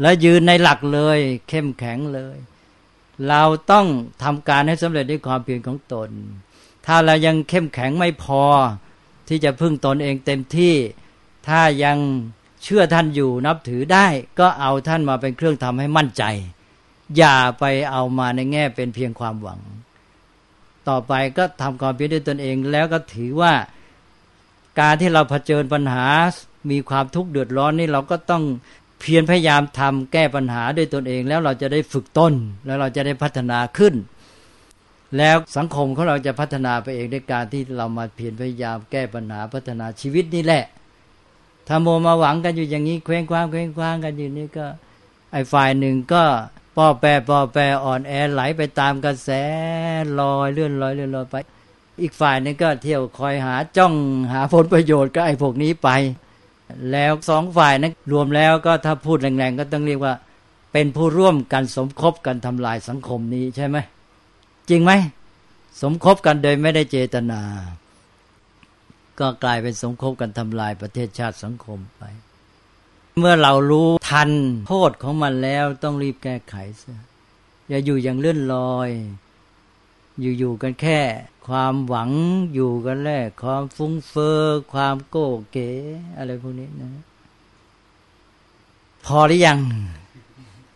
[0.00, 2.36] แล้วยืนในหลักเลย เข้มแข็งเลย
[3.28, 3.86] เราต้อง
[4.22, 6.10] ทำการให้สำเร็จด้วยความเพียรของตน
[6.86, 8.42] ถ้าเรายังเข้มแข็งไม่พอ
[9.28, 10.74] ที่จะพึ่งตนเองเต็มที่
[11.48, 11.98] ถ้ายัง
[12.62, 14.06] เชื่อท่านอยู่นับถือได้
[14.38, 16.24] ก็เอาท่านมาเป็นเครื่องทำให้มั่นใจ
[17.16, 19.60] อย่าไปเอามาในแง่เป็นเพียงความหวัง
[20.88, 23.52] ต่อไปก็ทำความเพียรด้วยตนเองแล้วก็ถือว่า
[24.80, 26.06] การที่เราเผชิญปัญหา
[26.70, 28.42] มีความทุกข์เดือดร้อนนี่เราก็ต้อง
[29.00, 32.34] เพียรพยายามทำแก้ปัญหาด้วยตนเองแล้วเราจะได้ฝึกต้น
[32.66, 33.94] แล้วเราจะได้พัฒนาขึ้น
[35.16, 40.64] แล้วสังคมของเราจะพัฒนาไปเองด้วยการที่เรามาเพียรพยายามแก้ปัญหาพัฒนาชีวิตนี่แหละ
[41.68, 44.66] ถ้าโมมาหวังกันอยู่อย่างนี้เคว้งคว้างเคว้งคว้างกันอยู่นี่ก็
[45.32, 46.24] ไอ้ฝ่ายหนึ่งก็
[46.76, 49.30] ป้อแปรป้อแปรอ่อนแอไหลไปตามกระแส
[50.18, 51.36] ลอยเลื่อนลอยเลื่อนลอยไป
[52.00, 53.94] อีกฝ่ายนึงก็เที่ยวคอยหาจ้อง
[54.32, 55.88] หาผลประโยชน์กับไอ้พวกนี้ไป
[56.90, 60.14] แล้วสองฝ่ายนั้นรวมแล้วก็ถ้าพูดแรงๆก็ต้องเรียกว่า
[60.72, 63.76] เป็นผู้ร่วมกันสมคบกันทำลายสังคมนี้ใช่ไหม
[64.68, 64.92] จริงไหม
[65.82, 67.40] สมคบกันโดยไม่ได้เจตนา
[69.20, 72.02] ก็กลายเป็นสมคบกันทำลายประเทศชาติสังคมไป
[73.18, 74.30] เมื่อเรารู้ทัน
[74.68, 76.94] โทษของมันแล้วต้องรีบแก้ไขซะ
[77.68, 78.90] อย่าอยู่อย่างเลื่อนลอย
[80.38, 81.00] อยู่ๆกันแค่
[81.46, 82.10] ความหวัง
[82.54, 84.40] อยู่กันแรกความฟุ้งเฟอ้อ
[84.72, 85.70] ความโก้เก๋
[86.16, 86.90] อะไรพวกนี้นะ
[89.06, 89.58] พอหรือยัง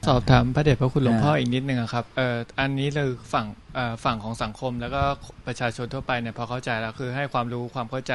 [0.09, 5.03] สอบถามพระเดชพระคุณหลวงพ่ออีกนิดนึงครับเอ่ออันนี้เลยฝั่งเอ่อฝั่งของสังคมแล้วก็
[5.47, 8.15] ประชาชนทั่วไปเนี่ยพอเข้าใจแล้วคือให้ความรู้ความเข้าใจ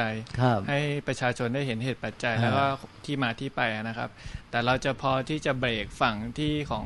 [0.68, 2.64] ให้ประชาชนได้เห็นเหตุปัจจัยแล้วก็
[3.04, 4.10] ที่มาที่ไปนะครับ
[4.50, 6.84] แต่เราจะพอที่จะเบรกฝั่งที่ของ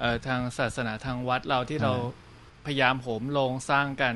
[0.00, 1.92] เอ่อทางศาสนาทางวัดเราที่เรา
[2.66, 4.14] พยายามโหมลงสร้างกัน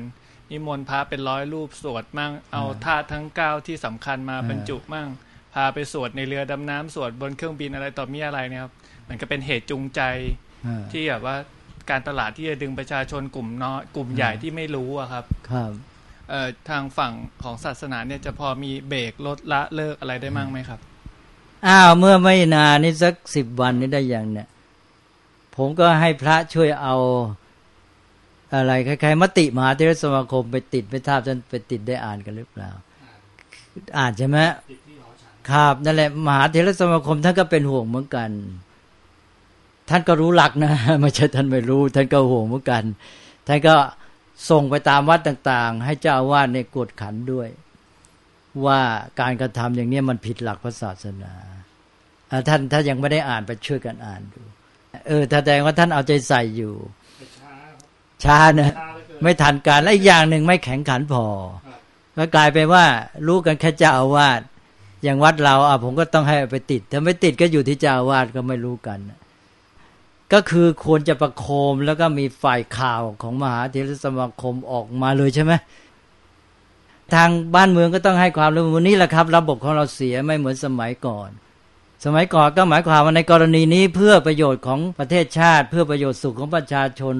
[0.51, 5.07] นิมนต์พระเป็นร้อยรูปสวดมั่งเอาธาตุทั้งเก้าที่สำคัญมาบรรจุมั่ง
[5.53, 8.73] พาไปสวดในเรือดำน้ำสวดบนเครื่องบินอะไรต่อมีอะไรเนี่ยครับ
[9.09, 10.01] มันก็เป็นเหตุจูงใจ
[10.91, 11.35] ที่แบบว่า
[11.89, 15.71] การตลาดที่จะดึงประชาชนกลุ่มน้อยกลุ่มใหญ่ที่ไม่รู้อะครับ ครับ
[16.29, 20.79] เอ่อทางฝั่งของศาสนาเนี่ยจะพอมีเบรกลดละเลิกอะไรได้มั่งไหมครับ
[21.67, 24.47] อ้าวเมื่อไม่นานนี่สักสิบวันนี้ได้อย่างเนี่ย
[25.55, 26.95] ผมก็ให้พระช่วยเอา
[28.55, 32.69] อะไรคล้ายๆมติมหาเทรสมาคมไปติดไปทราบท่านไปติดได้อ่านกันหรือเปล่า
[33.97, 34.37] อ่านใช่ไหม
[35.49, 38.29] ครับนั่นแหละมหาเทรสมาคมท่านก็เป็นห่วงเหมือนกัน
[39.89, 42.83] ท่านก็รู้หลักนะไม่ใช่ท่านไม่รู้ ท่านก็ห่วงเหมือนกัน
[43.47, 43.75] ท่านก็
[44.49, 47.49] ส่งไปตามวัดต่างๆ ให้เจ้าอาวาสในกดขันด้วย
[48.65, 48.79] ว่า
[49.21, 51.33] การกระทำอย่างนี้มันผิดหลักพระศาสนา
[52.49, 54.41] ท่านถ้ายังไม่ได้อ่านไปช่วยกันอ่านดู
[55.07, 56.73] เออแสดงว่าท่านเอาใจใส่อยู่
[58.23, 58.73] ช้านะ
[59.23, 61.25] ไม่ทันการและอีกอย่างหนึ่งไม่แข็งขันพอ
[62.17, 62.85] ก็กลายไปว่า
[63.27, 64.41] รู้กันแค่เจ้าอาวาส
[65.03, 68.99] อย่างวัดเราอะผมก็ต้องให้ไปติด ถ้าไม่ติดก็อยู่ที่เจ้าอาวาสก็ไม่รู้กัน
[70.33, 75.53] ก็คือควรจะประโคมแล้วก็มีฝ่ายข่าวของมหาเทรสมาคมออกมาเลยใช่ไหม
[77.13, 81.29] ทางบ้านเมืองก็ต้องให้ความร่วมมือนี้แหละครับ ระบบของเราเสียไม่เหมือนสมัยก่อน
[82.05, 87.13] สมัยก่อนก็หมายความว่าในกรณีนี้เพื่อประโยชน์ของประเทศชาติ เพื่อประโยชน์สุขของประชาชน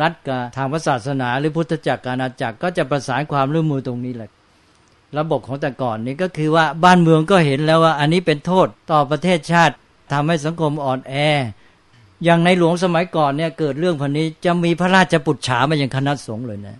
[0.00, 4.30] รัฐกับทางศาสนา หรือพุทธจักรอาณาจักรก็จะประสานความร่วมมือตรงนี้แหละ
[5.18, 9.74] ระบบของแต่ก่อนนี้ก็คือว่าบ้านเมืองก็เห็นแล้วว่า อันนี้เป็นโทษต่อประเทศชาติ
[10.12, 11.14] ทำให้สังคมอ่อนแอ
[12.24, 16.78] อย่างในหลวงสมัยก่อนเนี่ยเกิดเรื่องพันนี้จะมีพระราชปุจฉามาอย่างคณะสงฆ์เลยนะ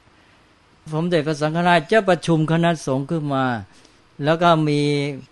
[0.93, 3.45] ผมเดชพระสังฆราชจะประชุมคณะสงฆ์ขึ้นมา
[4.25, 4.81] แล้วก็มี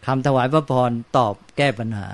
[0.07, 2.09] คำถวายพระพรตอบแก้ปัญหา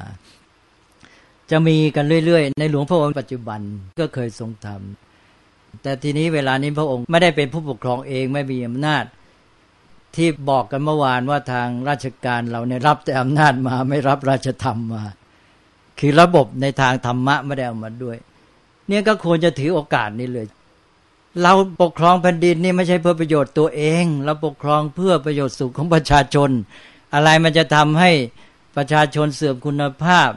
[1.51, 3.61] จะมีกันเรื่อยๆ ในหลวงพระองค์ปัจจุบัน
[4.01, 9.05] ก็เคยทรงทำแต่ทีนี้เวลานี้พระองค์ไม่ได้เป็นผู้ปกครองเองไม่มีอำนาจ
[10.17, 15.05] ที่บอกกันเมื่อวานว่าทางราชการเราเนี่ยรับแต่อำนาจมาไม่รับราชธรรมมา
[15.99, 18.17] คือระบบในทางธรรมะไม่ได้เอามาด้วย
[18.89, 20.47] เนี่ยก็ควรจะถือโอกาสนี้เลย
[21.43, 26.51] เราปกครองแผ่นดินนี่ไม่ใช่เพื่อประโยชน์ตัวเอง เราปกครองเพื่อประโยชน์สุขของประชาชน
[27.15, 28.11] อะไรมันจะทำให้
[28.77, 30.31] ประชาชนเสื่อมคุณภาพ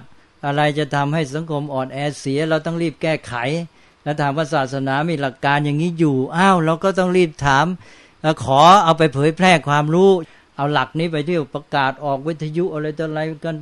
[0.46, 3.34] อะไรจะทำให้สังคมอ่อนแอเสีย เราต้องรีบแก้ไข
[4.04, 7.66] แล้วทางศาสนามีหลักการอย่างนี้อยู่อ้าวเราก็ต้องรีบถาม
[8.22, 10.10] แล้วขอเอาไปเผยแพร่ความรู้
[10.58, 13.56] เอาหลักนี้ไปที่ประกาศออกวิทยุอะไรต่ออะไรกัน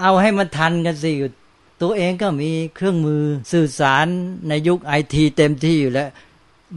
[0.00, 1.10] เอาให้มันทันกันสิ
[1.82, 4.06] ตัวเองก็มีเครื่องมือสื่อสาร
[4.48, 6.08] ในยุคไอทีเต็มที่อยู่แล้ว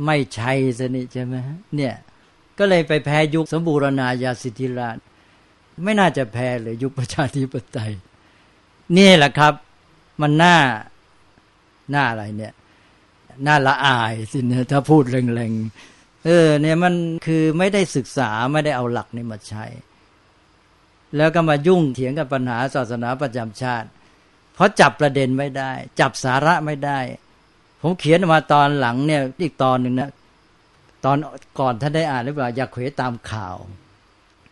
[0.06, 1.36] ไม่ใช่สนิใช่ไหม
[1.75, 1.95] เนี่ย
[2.58, 4.97] ก็เลยไปแพ้ยุคสมบูรณาญาสิทธิราช
[5.84, 7.93] ไม่น่าจะแพ้เลยยุคประชาธิปไตย
[8.97, 9.54] นี่แหละครับ
[10.21, 10.58] มันน่า
[11.91, 12.54] หน้าอะไรเนี่ย
[13.47, 16.93] น่าละอายสินะถ้าพูดแรงๆเออเนี่ยมัน
[17.25, 19.65] คือไม่ได้ศึกษาไม่ได้เอาหลักนี้มาใช้
[21.18, 23.88] แล้วก็มายุ่งเถียงกับปัญหาศาสนาประจำชาติ
[24.54, 27.00] เพราะจับประเด็นไม่ได้ จับสาระไม่ได้
[27.82, 30.12] ผมเขียนมาตอนหลังเนี่ยอีกตอนหนึ่งนะ
[31.06, 31.18] ตอน
[31.60, 33.56] ก่อนท่านได้อ่านหรือเปล่าอยากเขวตามข่าว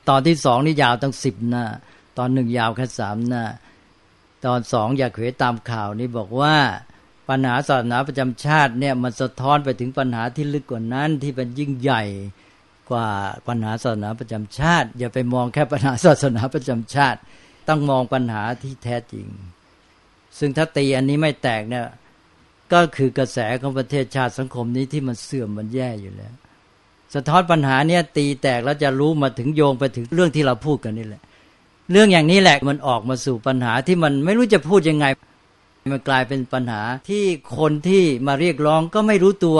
[0.09, 1.65] ตอนที่สองนี่ยาวตั้งสิบหน้า
[2.17, 3.43] ตอนหนึ่งยาวแค่สามหน้า
[4.45, 6.55] ตอนสองอยากเขวตามข่าวนี่บอกว่า
[7.29, 12.03] ปัญหาศาสนาประจำชาติเนี่ยมันสะท้อนไปถึงปัญหาที่ลึกกว่านั้นที่เป็นยิ่งใหญ่
[12.93, 13.07] กว่า
[13.47, 17.19] ปัญหาศาสนาประจำชาติ อย่าไปมองแค่ปัญหาศาสนาประจำชาติ
[17.67, 19.27] ต้องมองปัญหาที่แท้จริง
[20.39, 21.85] ซึ่งถ้าตีอันนี้ไม่แตกเนี่ย
[22.73, 26.33] ก็คือกระแสของประเทศชาติสังคมนี้ที่มันเสื่อมมันแย่อยู่แล้ว
[27.13, 31.21] สะท้อนปัญหาเนี่ยตีแตกแล้วจะรู้มาถึงโยงไปถึงเรื่องที่เราพูดกันนี่แหละ
[31.91, 35.05] เรื่องอย่างนี้แหละมันออกมาสู่ปัญหาที่มันไม่รู้จะพูดยังไง
[35.91, 37.23] มันกลายเป็นปัญหาที่
[37.57, 39.59] คนที่มาเรียกร้องก็ไม่รู้ตัว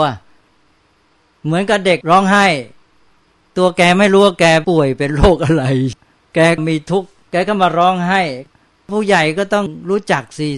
[1.44, 2.46] เหมือนกับเด็กร้องไห้
[3.56, 5.64] ตัวแกไม่รู้ว่าแกป่วยเป็นโรคอะไร
[6.34, 6.38] แก
[6.68, 8.22] มีทุกข์ แกก็มาร้องให้
[8.90, 10.48] ผู้ใหญ่ก็ต้องรู้จักสิ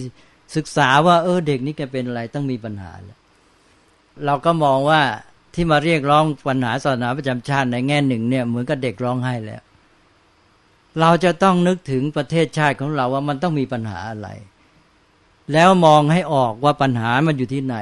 [0.55, 3.17] ศึกษาว่า เออเด็กนี้แกเป็นอะไรต้องมีปัญหาแล้ว
[4.25, 5.01] เราก็มองว่า
[5.53, 9.61] ที่มาเรียกร้องปัญหาศาสนาประจำชาติในแง่หนึ่งเนี่ยเหมือนกับเด็กร้องไห้แล้ว
[10.99, 14.29] เราจะต้องนึกถึงประเทศชาติของเราว่ามันต้องมีปัญหาอะไร
[15.53, 17.77] แล้วมองให้ออกว่าปัญหามันอยู่ที่ไหน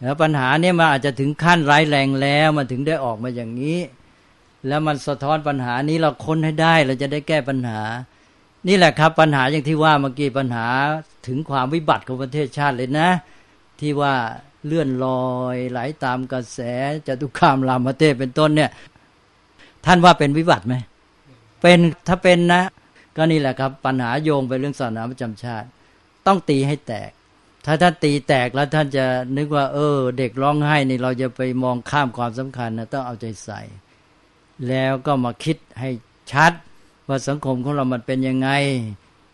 [0.00, 3.78] แล้วปัญหาเนี่ยมันอาจจะถึงขั้นร้ายแรงแล้วมันถึงได้ออกมาอย่างนี้
[4.66, 7.80] แล้วมันสะท้อนปัญหานี้เราค้นให้ได้เราจะได้แก้ปัญหา
[8.68, 10.66] นี่แหละครับ ปัญหาอย่างที่ว่าเมื่อกี้ปัญหา
[11.26, 13.08] ถึงความวิบัติของประเทศชาติเลยนะ
[13.80, 14.14] ที่ว่า
[14.66, 16.60] เลื่อนลอยไหลาตามกระแส
[17.06, 18.70] จตุคามรามเทพเป็นต้นเนี่ย
[19.86, 20.74] ท่านว่าเป็นวิบัติไหม
[21.62, 21.78] เป็น
[22.08, 22.62] ถ้าเป็นนะ
[23.16, 25.66] ก็นี่แหละครับ ปัญหาโยงไปเรื่องศาสนาประจำชาติ
[26.26, 27.10] ต้องตีให้แตก
[27.68, 29.04] ถ้าท่านตีแตกแล้วท่านจะ
[29.36, 33.60] นึกว่า เออ เด็กร้องไห้นี่เราจะไปมองข้ามความสำคัญนะต้องเอาใจใส่
[34.68, 35.90] แล้วก็มาคิดให้
[36.32, 36.52] ชัด
[37.08, 38.48] ว่าสังคมของเรามันเป็นยังไง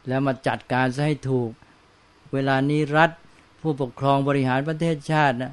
[0.09, 1.51] แล้วมาจัดการซะให้ถูก
[2.33, 3.11] เวลานี้รัฐ
[3.61, 5.53] ผู้ปกครองบริหารประเทศชาตินะ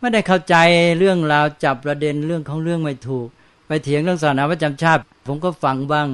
[0.00, 0.56] ไม่ได้เข้าใจ
[0.98, 3.26] เรื่องราวจับประเด็นเรื่องของเรื่องไม่ถูก
[3.66, 6.06] ไปเถียงเรื่องศาสนาประจำชาติ ผมก็ฟังบ้าง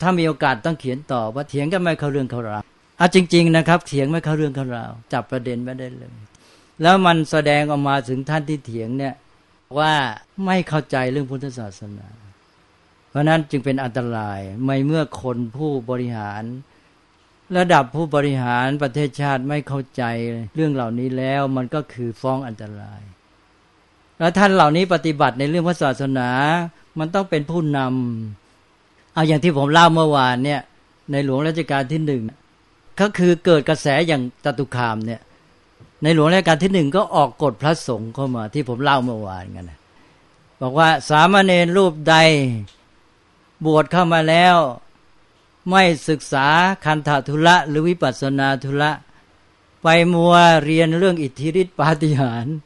[0.00, 2.64] ถ้ามีโอกาสต้องเขียนต่อว่าเถียงก็ไม่เข้าเรื่องเข้าราว
[3.00, 6.14] อะจริง ๆ นะครับ เถียงไม่เข้าเรื่องเข้าราวจับประเด็นไม่ได้เลย
[6.82, 9.14] แล้วมันแสดงออกมาถึงท่านที่เถียงเนี่ย
[9.78, 9.94] ว่า
[10.44, 12.08] ไม่เข้าใจเรื่องพุทธศาสนา
[13.10, 16.42] เพราะนั้นจึงเป็นอันตรายไม่เมื่อคนผู้บริหาร
[17.56, 20.02] ระดับผู้บริหารประเทศชาติไม่เข้าใจ
[20.54, 23.00] เรื่องเหล่านี้แล้วมันก็คือฟ้องอันตราย
[24.18, 26.28] แล้วท่านเหล่านี้ปฏิบัติในเรื่องพระศาสนา
[26.98, 30.60] มันต้องเป็นผู้นำเอาอย่างที่ผมเล่าเมื่อวานเนี่ย
[31.10, 32.22] ในหลวงรัชกาลที่หนึ่ง
[33.00, 35.20] ก็คือเกิดกระแสอย่างจตุคามเนี่ย
[36.02, 39.78] ในหลวงรัชกาลที่หนึ่งก็ออกกฎพระสงฆ์เข้ามาที่ผมเล่าเมื่อวานกันนะ
[40.60, 42.16] บอกว่าสามเณรรูปใด
[43.64, 44.56] บวชเข้ามาแล้ว
[45.70, 46.46] ไม่ศึกษา
[46.84, 48.92] คันธทุละหรือวิปัสนาทุละ
[49.82, 50.34] ไปมัว
[50.64, 52.56] เรียนเรื่องอิทธิฤทธิปาฏิหาริย์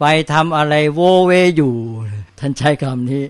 [0.00, 1.74] ไปทำอะไรโวเวอยู่
[2.38, 3.24] ท่านใช้คำนี้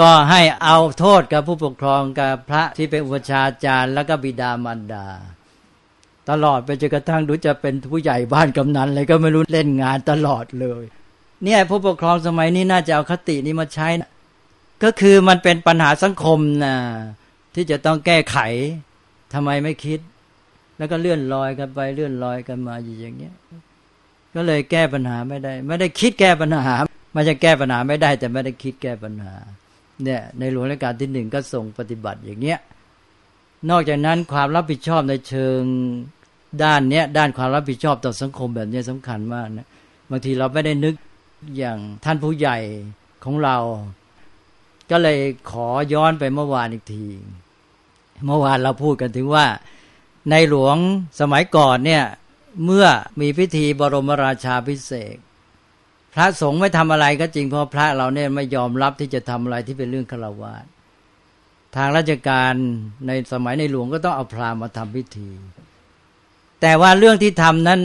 [0.00, 5.06] ก็ให้เอาโทษกับผู้ปกครองกับพระที่เป็นอุปชาจารย์ แล้วก็บิดามารดา
[6.30, 10.84] ตลอดไปจนกระทั่งดูจะเป็นผู้ใหญ่บ้านกำนันอะไรก็ไม่รู้เล่นงานตลอดเลย
[11.44, 14.10] เนี่ยผู้ปกครองสมัยนี้น่าจะเอาคตินี้มาใช้นะ
[14.84, 16.74] ก็คือมันเป็นปัญหาสังคมนะ
[17.54, 18.38] ที่จะต้องแก้ไข
[19.32, 20.00] ทำไมไม่คิด
[20.78, 23.34] แล้วก็เลื่อนลอยกันไปเลื่อนลอยกันมาอยู่อย่างเงี้ย
[24.34, 26.74] ก็เลยแก้ปัญหาไม่ได้ ไม่ได้คิดแก้ปัญหา
[27.14, 29.34] มันจะแก้ปัญหาไม่ได้ แต่ไม่ได้คิดแก้ปัญหา
[30.04, 32.58] เนี่ย ในหลวงรัชกาลที่หนึ่งก็ส่งปฏิบัติอย่างเงี้ย
[33.70, 35.60] นอกจากนั้นความรับผิดชอบในเชิง
[36.62, 39.66] ด้านเนี้ยด้านความรับผิดชอบต่อสังคมแบบนี้สำคัญมากนะ
[40.10, 40.94] บางทีเราไม่ได้นึก
[41.56, 42.58] อย่างท่านผู้ใหญ่
[43.24, 43.56] ของเรา
[44.90, 45.18] ก็เลย
[45.50, 47.06] ขอย้อนไปเมื่อวานอีกที
[48.26, 49.46] เมื่อวานเราพูดกันถึงว่า
[50.30, 50.76] ในหลวง
[51.20, 52.04] สมัยก่อนเนี่ย
[52.64, 52.86] เมื่อ
[53.20, 55.16] มีพิธีบรมราชาพิเศษ
[56.14, 60.64] พระสงฆ์ไม่ทำอะไรก็จริงเพราะพระเราเนี่ยไม่ยอมรับที่จะทำอะไรที่เป็นเรื่องฆราวาส
[61.76, 62.54] ทางราชการ
[63.06, 65.30] ในสมัยในหลวงก็ต้องเอาพราหมณ์มาทำพิธี
[66.60, 67.80] แต่ว่าเรื่องที่ทำนั้น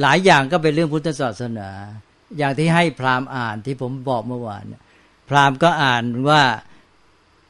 [0.00, 1.68] หลายอย่างก็เป็นเรื่องพุทธศาสนา
[2.38, 4.64] อย่างที่ให้พราหมณ์อ่านที่ผมบอกเมื่อวาน
[5.28, 6.42] พราหมณ์ก็อ่านว่า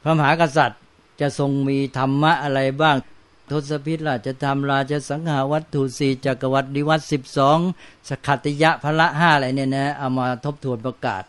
[0.03, 0.81] พระมหากษัตริย์
[1.21, 2.95] จะทรงมีธรรมะอะไรบ้าง
[3.51, 7.57] ทศพิธราจะทำราจะสังหาวัตถุสีจักรวัตดิวัตสิบสอง
[8.09, 11.23] สขัติยะพระห้าอะไรเนี่ยนะเอามาทบทวนประกาศ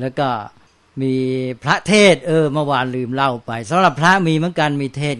[0.00, 0.28] แล้วก็
[1.02, 1.14] มี
[1.62, 5.16] พระเทศ เออเมื่อวานลืมเล่าไปสำหรับพระมีเหมือนกันมีเทศ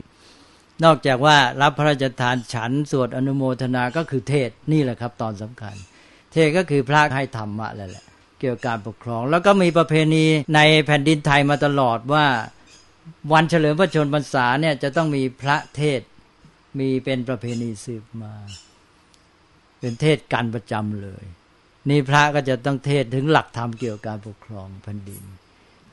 [0.84, 5.76] นอกจากว่ารับพระราชทานฉันสวดอนุโมทนาก็คือเทศนี่แหละครับ ตอนสำคัญ
[6.32, 8.04] เทศก็คือพระให้ธรรมะแหละ
[8.40, 12.26] เกี่ยวกับการปกครอง แล้วก็มีประเพณีในแผ่นดินไทยมาตลอดว่า
[13.32, 16.00] วันเฉลิมพระชนพรรษาเนี่ยจะต้องมีพระเทศ
[16.78, 18.34] มีเป็นประเพณีสืบมา
[19.80, 21.24] เป็นเทศกันประจำเลย
[21.90, 25.22] นี่พระก็จะต้องเทศถึงหลักธรรมเกี่ยวกับการปกครองแผ่นดิน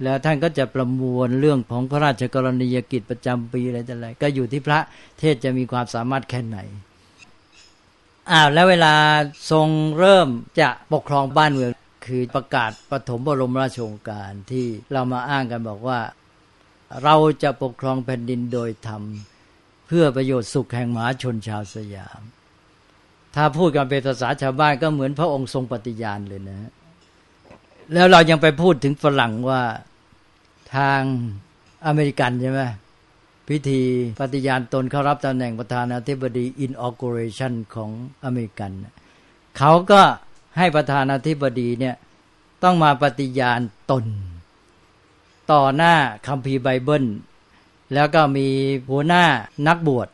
[0.03, 4.79] แล้วท่านก็จะประมวลเรื่องของพระราชกรณียกิจประจำปีอะไรต่ออะไรก็อยู่ที่พระ
[5.19, 6.59] เทศจะมีความสามารถแค่ไหน
[8.31, 8.93] อ้าวแล้วเวลา
[9.51, 9.67] ทรง
[9.99, 10.27] เริ่ม
[10.59, 11.71] จะปกครองบ้านเมือง
[12.05, 15.99] คือประกาศปฐมบรมราชโองการที่เรามาอ้างกันบอกว่า
[17.03, 19.03] เราจะปกครองแผ่นดินโดยธรรม
[19.87, 22.21] เพื่อประโยชน์สุขแห่งมหาชนชาวสยาม
[23.35, 26.71] ถ้าพูดกันเป็นภาษาชาวบ้านก็เหมือนพระองค์ทรงปฏิญาณเลยนะ
[27.93, 29.61] แล้วเรายังไปพูดถึงฝรั่งว่า
[30.77, 31.01] ทาง
[31.85, 32.61] อเมริกันใช่ไหม
[33.49, 33.81] พิธี
[34.19, 37.91] ปฏิญาณตนเข้ารับตำแหน่งประธานาธิบดี inauguration ของ
[38.23, 38.71] อเมริกัน
[39.57, 40.01] เขาก็
[40.57, 41.95] ให้ประธานาธิบดีเนี่ย
[42.63, 43.59] ต้องมาปฏิญาณ
[43.91, 44.05] ตน
[45.51, 45.93] ต่อหน้า
[46.27, 47.05] คัมภีร์ไบเบิล
[47.93, 48.47] แล้วก็มี
[48.89, 49.25] หัวหน้า
[49.67, 50.07] นักบวช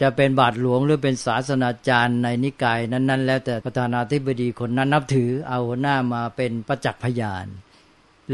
[0.00, 7.46] จะเป็นบาทหลวงหรือเป็นศาสนาจารย์ในนิกายนั้น ๆ แล้วแต่ประธานาธิบดีคนนั้นนับถือเอาหน้ามาเป็นประจักษ์พยาน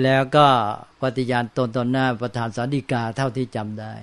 [0.03, 0.47] แล้วก็
[1.03, 3.95] ปฏิญาณตนตนหน้าประธานสาธิกาเท่าที่จำได้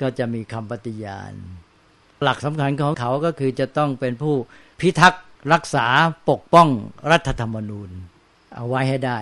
[0.00, 1.32] ก็จะมีคำปฏิญาณ
[2.22, 4.34] หลักสำคัญของเขาก็คือจะต้องเป็นผู้
[4.80, 5.86] พิทักษ์รักษา
[6.30, 6.68] ปกป้อง
[7.10, 7.90] รัฐธรรมนูญ
[8.54, 9.18] เอาไว้ให้ได้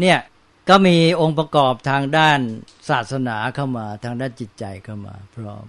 [0.00, 0.18] เนี่ย
[0.68, 2.38] ก็มีองค์ประกอบทางด้าน
[2.90, 5.66] ศาสนาเข้ามาทางด้านจิตใจเข้ามา พร้อม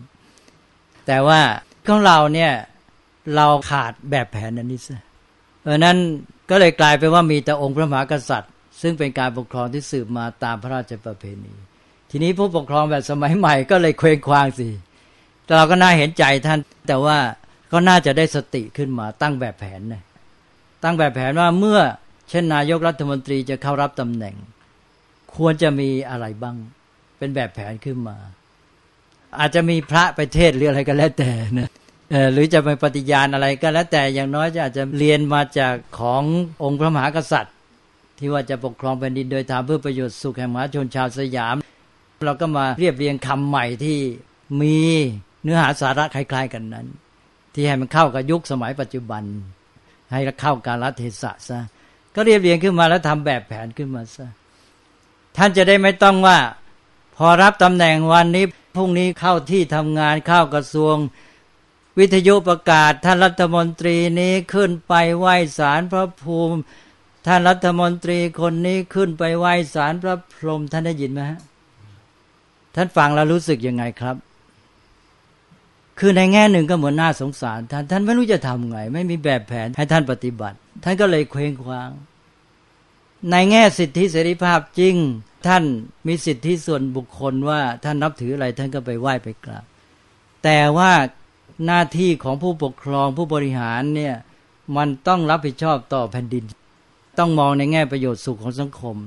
[1.08, 1.40] แต่ว่า
[1.88, 2.54] ของเราเนี่ย
[3.36, 4.90] เราขาดแบบแผนนั้นนิส
[5.62, 5.98] เพราะนั้น
[6.50, 8.51] ก็เลยกลายเป็นว่ามีแต่องค์พระมหากษัตริย์
[8.82, 11.54] ซึ่งเป็นการปกครองที่สืบมาตามพระราชประเพณี
[12.10, 14.68] ทีนี้ผู้ปกครองแบบสมัยใหม่ก็เลยเคว้งคว้างสิ
[15.46, 17.18] แต่เราก็น่าเห็นใจท่าน แต่ว่า
[17.72, 20.04] ก็น่าจะได้สติขึ้นมาตั้งแบบแผนนะ
[20.84, 21.80] ตั้งแบบแผนว่าเมื่อ
[22.30, 24.36] เช่นนายกรัฐมนตรีจะเข้ารับตำแหน่ง
[25.36, 26.58] ควรจะมีอะไรบ้าง
[27.18, 28.18] เป็นแบบแผนขึ้นมา
[29.40, 31.70] อาจจะมีพระไปเทศหรืออะไรก็แล้วแต่นะ
[32.34, 36.24] หรือจะไปปฏิญาณอะไรก็แล้วแต่อย่างน้อยจะอาจจะเรียนมาจากของ
[36.64, 37.56] องค์พระมหากษัตริย์
[38.22, 41.56] ที่ว่าจะปกครองแผ่นดินโดยทำเพื่อประโยชน์สุขแห่งมหาชนชาวสยาม
[42.26, 44.00] เราก็มาเรียบเรียงคำใหม่ที่
[44.62, 44.78] มี
[45.44, 46.88] เนื้อหาสาระคล้าย ๆ กันนั้น
[47.54, 49.24] ที่ให้มันเข้ากับยุคสมัยปัจจุบัน
[50.12, 51.60] ให้เข้าการรัฐเทศะซะ
[52.16, 54.28] ก็เรียบเรียงขึ้นมาแล้วทำแบบแผนขึ้นมาซะ
[55.38, 56.38] ท่านจะได้ไม่ต้องว่า
[57.18, 58.46] พอรับตำแหน่งวันนี้
[58.76, 60.96] พรุ่งนี้เข้าที่ทำงานเข้ากระทรวง
[62.00, 66.60] วิทยุประกาศท่านรัฐมนตรีนี้ขึ้นไปไหว้ศาลพระภูมิ
[67.26, 71.40] ท่านรัฐมนตรีคนนี้ขึ้นไปไหว้ศาลพระพรหมท่านได้ยินไหมฮะ
[72.76, 74.16] ท่านฟังแล้วรู้สึกยังไงครับ
[76.00, 81.90] คือในแง่หนึ่งก็เหมือนน่าสงสาร ท่านท่านไม่รู้จะทำไง ไม่มีแบบแผนให้ท่านปฏิบัติ ท่านก็เลยเคว้งคว้าง
[83.32, 84.96] ในแง่สิทธิเสรีภาพจริง
[85.48, 85.64] ท่าน
[86.08, 89.66] มีสิทธิส่วนบุคคลว่าท่านนับถืออะไร ท่านก็ไปไหว้ไปกราบ
[90.44, 90.92] แต่ว่า
[91.66, 94.16] หน้าที่ของผู้ปกครองผู้บริหารเนี่ย
[94.78, 96.44] มันต้องรับผิดชอบต่อแผ่นดิน
[97.22, 98.98] ต้องมองในแง่ประโยชน์สุขของสังคม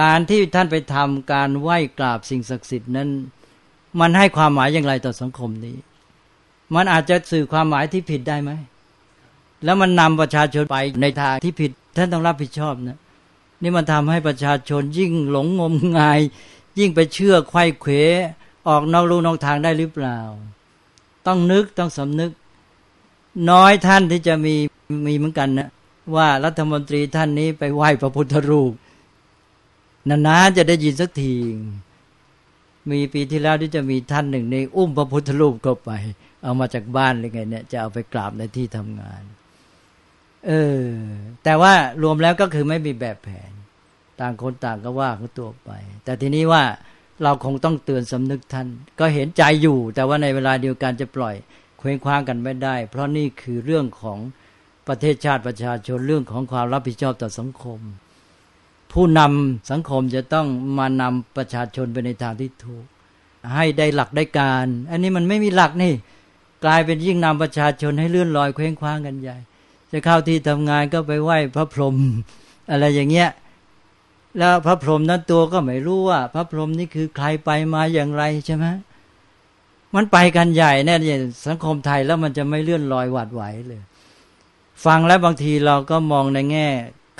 [0.00, 3.08] การที่ท่านไปทำการไหว้กราบสิ่งศักดิ์สิทธิ์นั้น
[4.00, 5.76] มันให้ความหมายอย่างไรต่อสังคมนี้
[6.74, 8.50] มันอาจจะสื่อความหมายที่ผิดได้ไหม
[9.64, 12.98] แล้วมันนำประชาชนไปในทางที่ผิด ท่านต้องรับผิดชอบนะ
[13.62, 16.20] นี่มันทำให้ประชาชนยิ่งหลงงมงาย
[16.78, 17.92] ยิ่งไปเชื่อไข้เขว
[18.68, 20.18] ออกนอกรูนอกทางได้หรือเปล่า
[21.26, 22.30] ต้องนึกต้องสำนึก
[23.50, 24.54] น้อยท่านที่จะมี
[25.06, 25.68] มีเหมือนกันนะ
[26.14, 28.72] ว่ารัฐมนตรีท่านนี้ไปไหว้พระพุทธรูป
[30.08, 31.34] นานๆจะได้ยินสักที
[32.90, 35.90] มีปีที่แล้วที่จะมีท่านหนึ่งในอุ้มพระพุทธรูปเข้าไป
[36.42, 39.22] เอามาจากบ้านเลยไงเนี่ยจะเอาไปกราบในที่ทำงาน
[40.46, 40.82] เออ
[41.44, 43.52] แต่ว่ารวมแล้วก็คือไม่มีแบบแผน
[44.20, 45.70] ต่างคนต่างก็ว่าเขาตัวไป
[46.04, 46.62] แต่ทีนี้ว่า
[47.22, 48.68] เราคงต้องเตือนสำนึกท่าน
[49.00, 51.34] ก็เห็นใจอยู่ แต่ว่าในเวลาเดียวกันจะปล่อย
[51.78, 54.18] เคว้งคว้างกันไม่ได้ เพราะนี่คือเรื่องของ
[54.88, 57.80] ประเทศชาติประชาชนเรื่องของความรับผิดชอบต่อสังคม
[58.92, 60.46] ผู้นำสังคมจะต้อง
[60.78, 62.84] มานำประชาชนไปในทางที่ถูก
[63.54, 65.92] ให้ได้หลักได้การ อันนี้มันไม่มีหลักนี่
[66.64, 69.36] กลายเป็นยิ่งนำประชาชนให้เลื่อนลอยเคว้งคว้างกันใหญ่
[69.92, 71.96] จะเข้าที่ทำงานก็ไปไหว้พระพรหม
[72.70, 73.30] อะไรอย่างเงี้ย
[74.38, 78.66] แล้วพระพรหมนั้นตัวก็ไม่รู้ว่า พระพรหมนี่คือใครไปมาอย่างไรใช่ไหม
[79.94, 83.80] มันไปกันใหญ่แน่เนี่ยสังคมไทยแล้วมันจะไม่เลื่อนลอยหวาดไหวเลย
[84.84, 86.68] ฟังแล้วบางทีเราก็มองในแง่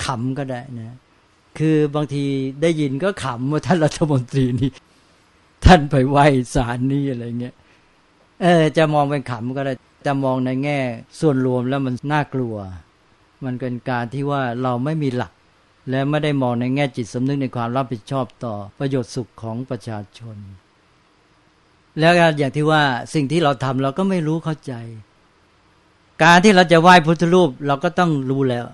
[0.04, 0.96] ขำก็ได้นะ
[1.58, 2.24] คือบางที
[2.62, 4.70] ได้ยินก็ขำว่าท่านรัฐมนตรีนี่
[5.64, 7.54] ท่านไปไหว้ศาลนี่อะไรเงี้ย
[8.42, 10.78] เออ จะมองเป็นขำก็ได้แต่มองในแง่
[11.20, 12.56] ส่วนรวมแล้วมันน่ากลัว
[13.44, 15.32] มันเป็นการที่ว่าเราไม่มีหลัก
[15.90, 20.36] และไม่ได้มองในแง่จิตสำนึกในความรับผิดชอบต่อประโยชน์สุขของประชาชน
[22.00, 22.82] แล้วอย่างที่ว่า
[23.14, 24.74] สิ่งที่เราทำเราก็ไม่รู้เข้าใจ
[26.22, 28.64] การที่เราจะไหว้พุทธรูป เราก็ต้องรู้แล้ว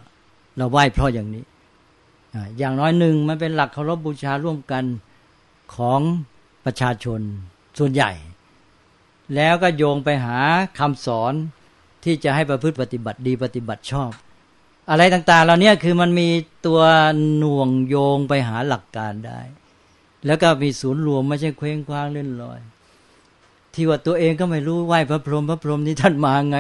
[0.56, 1.44] เราไหว้เพราะอย่างนี้
[2.58, 4.84] อย่างน้อยหนึ่งมันเป็นหลักเคารพบบูชาร่วมกัน
[5.74, 6.00] ของ
[6.64, 7.20] ประชาชน
[7.78, 8.12] ส่วนใหญ่
[9.34, 10.38] แล้วก็โยงไปหา
[10.78, 11.32] คำสอน
[12.04, 14.10] ที่จะให้ประพฤติปฏิบัติดีปฏิบัติชอบ
[14.90, 16.28] อะไรต่างๆเราเนี้ยคือมันมี
[16.66, 16.80] ตัว
[17.38, 19.40] หน่วงโยงไปหาหลักการได้
[20.26, 22.60] แล้วก็มีศูนย์รวมไม่ใช่เคว้งคว้างเล่นลอย
[23.74, 26.58] ที่ว่าตัวเองก็ไม่รู้ไหวพระพรหมพระพรหมนี้ท่านมาไง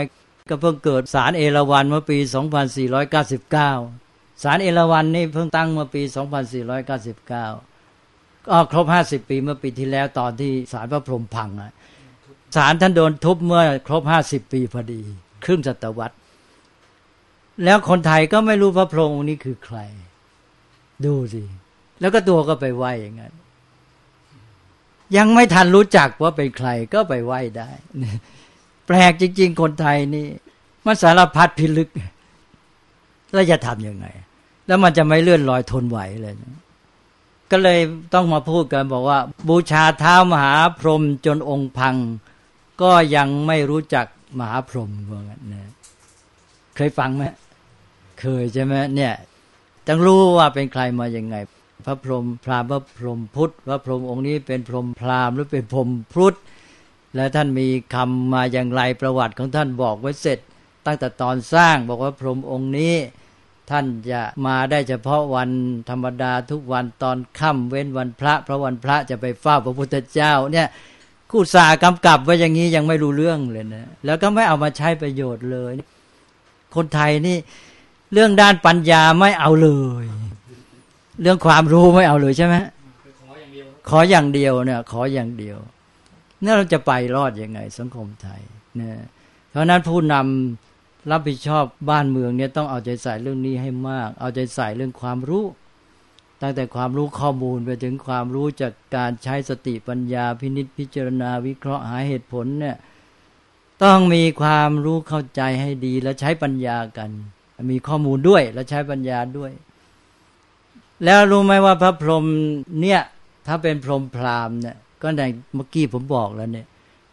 [0.50, 2.18] ก็เพิ่งเกิดสารเอราวันเมื่อปี
[3.50, 11.72] 2499 สารเอราวันนี่เพิ่งตั้งเมื่อปี 2499 ก็ครบ 50 ปีเมื่อปีที่แล้วตอนที่สารพระพรหมพังอะ
[12.56, 15.00] ศาลท่านโดนทุบเมื่อครบห้าสิบปีพอดี
[15.44, 16.16] ครึ่งศตวรรษ
[17.64, 19.78] แล้วคนไทยก็ไม่รู้พระพรหมองค์นี้คือใคร
[21.04, 21.42] ดูสิ
[22.00, 23.34] แล้วก็ตัวก็ไปไหวอย่างนั้น
[25.16, 27.70] ยังไม่ทันรู้จักว่าเป็นใครก็ไปไหว้ได้
[28.92, 30.26] แปลกจริง ๆ คนไทยนี่
[30.86, 31.90] มันสารพัดพิลึก
[33.32, 34.06] แล้วจะทำยังไง
[34.66, 36.34] แล้วมันจะไม่เลื่อนลอยทนไหวเลย
[37.50, 37.80] ก็เลย
[38.14, 39.18] ต้องมาพูดกันบอกว่า
[39.48, 41.94] บูชาเท้ามหาพรหมจนองค์พัง
[42.82, 44.06] ก็ยังไม่รู้จัก
[44.38, 45.72] มหาพรหมว่างั้นนะ
[46.76, 47.24] เคยฟังไหม
[48.20, 49.12] เคยใช่ไหมเนี่ย
[49.86, 51.36] ต้องรู้ว่าเป็นใครมาอย่างไง
[51.84, 56.36] พระพรหมพราหมณ์พระพรหมพุทธพระพรหมองค์นี้เป็นพรหมพราหมณ์หรือเป็นพรหมพุทธ
[57.14, 60.38] และท่านมีคำมาอย่างไรประวัติของท่านบอกไว้เสร็จ
[60.86, 62.94] ตั้งแต่ตอนสร้างบอกว่าพรหมองค์นี้
[63.70, 65.50] ท่านจะมาได้เฉพาะวัน
[65.90, 70.68] ธรรมดาทุกวันตอนค่ำเว้นวันพระ เพราะวันพระจะไปเฝ้าพระพุทธเจ้าเนี่ย
[71.30, 75.72] คู่สากำกับไว้อย่างนี้ยังไม่รู้เรื่องเลยนะแล้วก็ไม่เอามาใช้ประโยชน์เลย
[76.74, 77.36] คนไทยนี่
[78.12, 79.70] เรื่องด้านปัญญาไม่เอาเล
[80.02, 80.04] ย
[81.22, 82.54] เรื่องความรู้ไม่เอาเลยใช่ไหม
[83.88, 85.58] ขออย่างเดียวเนี่ย ขออย่างเดียว
[86.42, 88.42] นี่เราจะไปรอดยังไง สังคมไทย
[88.76, 88.96] เนี่ย
[89.50, 95.44] เพราะนั้นผู้นำรับผิดชอบบ้านเมืองเนี่ยต้องเอาใจใส่เรื่องนี้ให้มาก เอาใจใส่เรื่องความรู้
[96.42, 102.76] ตั้งแต่ความรู้ข้อมูลไปถึงความรู้จากการใช้สติปัญญาพินิษพิจารณาวิเคราะห์หาเหตุผลเนี่ย
[103.82, 107.10] ต้องมีความรู้เข้าใจให้ดีและใช้ปัญญากัน
[107.70, 109.52] มีข้อมูลด้วยและใช้ปัญญาด้วย
[111.04, 112.24] แล้วรู้ไหมว่าพระพรหม
[112.80, 113.00] เนี่ย
[113.46, 115.22] ถ้าเป็นพรหมพราหมณ์เนี่ย ก็ใน
[115.54, 116.66] เมื่อกี้ผมบอกแล้วเนี่ย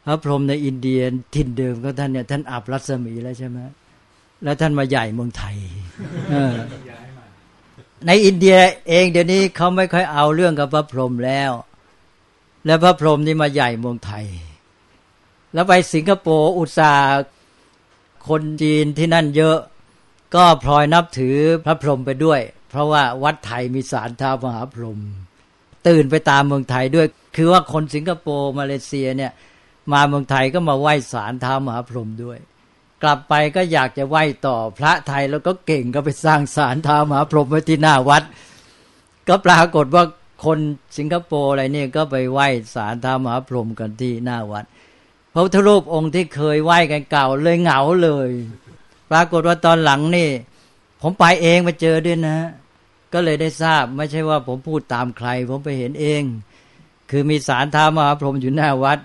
[0.06, 1.00] พระพรหมในอินเดีย
[1.36, 3.60] ถิ่นเดิมของท่านเนี่ยท่านอับรัศมีแล้วใช่ไหม
[4.44, 5.58] แล้วท่านมาใหญ่เมืองไทย
[8.06, 8.58] ในอินเดีย
[8.90, 11.52] เองเดี๋ยวนี้เขาไม่ค่อยเอาเรื่องกับพระพรหมแล้ว
[12.66, 14.26] แล้วพระพรหมนี่มาใหญ่เมืองไทย
[15.54, 17.22] แล้วไปสิงคโปร์อุตสาห์
[18.28, 19.58] คนจีนที่นั่นเยอะ
[20.36, 25.00] ก็พลอยนับถือพระพรหมไปด้วย เพราะว่าวัดไทยมีสารท้ามหาพรหม
[25.88, 29.32] ตื่นไปตามเมืองไทยด้วย คือว่าคนสิงคโปร์มาเลเซียเนี่ย
[29.92, 32.40] มาเมืองไทยก็มาไหว้ศาลท้ามหาพรหมด้วย
[33.04, 38.24] กลับไปก็อยากจะไหว้ต่อพระไทยแล้วก็เก่งก็ไปสร้างศาลท้ามหาพรหมไว้ที่หน้าวัด
[39.28, 40.04] ก็ปรากฏว่า
[40.46, 40.60] คน
[40.98, 44.66] สิงคโปร์อะไรเนี่ยก็ไปไหว้ศาลท้ามหาพรหมกันที่หน้าวัด
[45.34, 48.30] พระพุทธรูปองค์ที่เคยไหว้กันเก่าเลยเหงาเลย
[49.12, 50.30] ปรากฏว่าตอนหลังนี่
[51.02, 52.38] ผมไปเองมาเจอด้วยนะ
[53.14, 56.24] ก็เลยได้ทราบไม่ใช่ว่าผมพูดตามใคร ผมไปเห็นเอง
[57.12, 59.00] คือมีสารท้ามหาพรหมอยู่หน้าวัด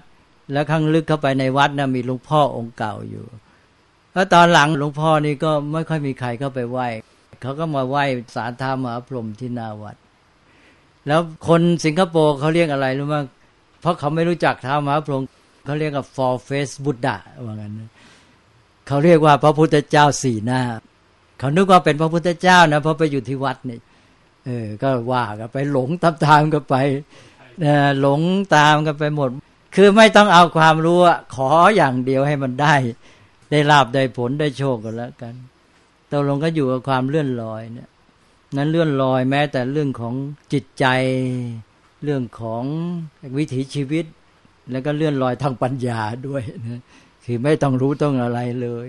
[0.52, 3.24] แล้วข้างลึกเข้าไปในวัดนะมีหลวงพ่อองค์เก่าอยู่
[4.12, 6.86] แล้วตอนหลังหลวงพ่อนี่ก็ไม่ค่อยมีใครเข้าไปไหว้
[7.40, 9.96] เขาก็มาไหว้สารธรรมหาพรหมที่หน้าวัด
[11.06, 13.16] แล้วคนสิงคโปร์เขาเรียกอะไรรู้ไหม
[13.80, 15.22] เพราะเขาไม่รู้จักท้ามหาพรหม
[15.64, 17.72] เขาเรียกว่า four face Buddha ว่างั้น
[18.86, 20.60] เขาเรียกว่าพระพุทธเจ้าสี่หน้า
[21.38, 23.78] เขานึกว่าเป็นพระพุทธเจ้านะเพราะไปอยู่ที่วัดนี่
[24.46, 26.76] เออก็ว่ากันไปหลงตามทางกันไป
[28.00, 28.20] หลง
[28.56, 29.30] ตามกันไปหมด
[29.74, 30.98] คือไม่ต้องเอาความรู้
[31.34, 32.74] ขออย่างเดียวให้มันได้
[33.50, 35.34] ได้ลาบได้ผลได้โชคกันแล้วกัน
[36.10, 37.88] ตกลงก็อยู่กับความเลื่อนลอยเนี่ย
[38.56, 40.14] นั้นเลื่อนลอยแม้ แต่เรื่องของ
[40.52, 40.86] จิตใจ
[42.04, 42.64] เรื่องของ
[43.36, 44.04] วิถีชีวิต
[44.70, 46.80] แล้วก็เลื่อนลอยทางปัญญาด้วยนะ
[47.24, 48.88] คือไม่ต้องรู้ต้องอะไรเลย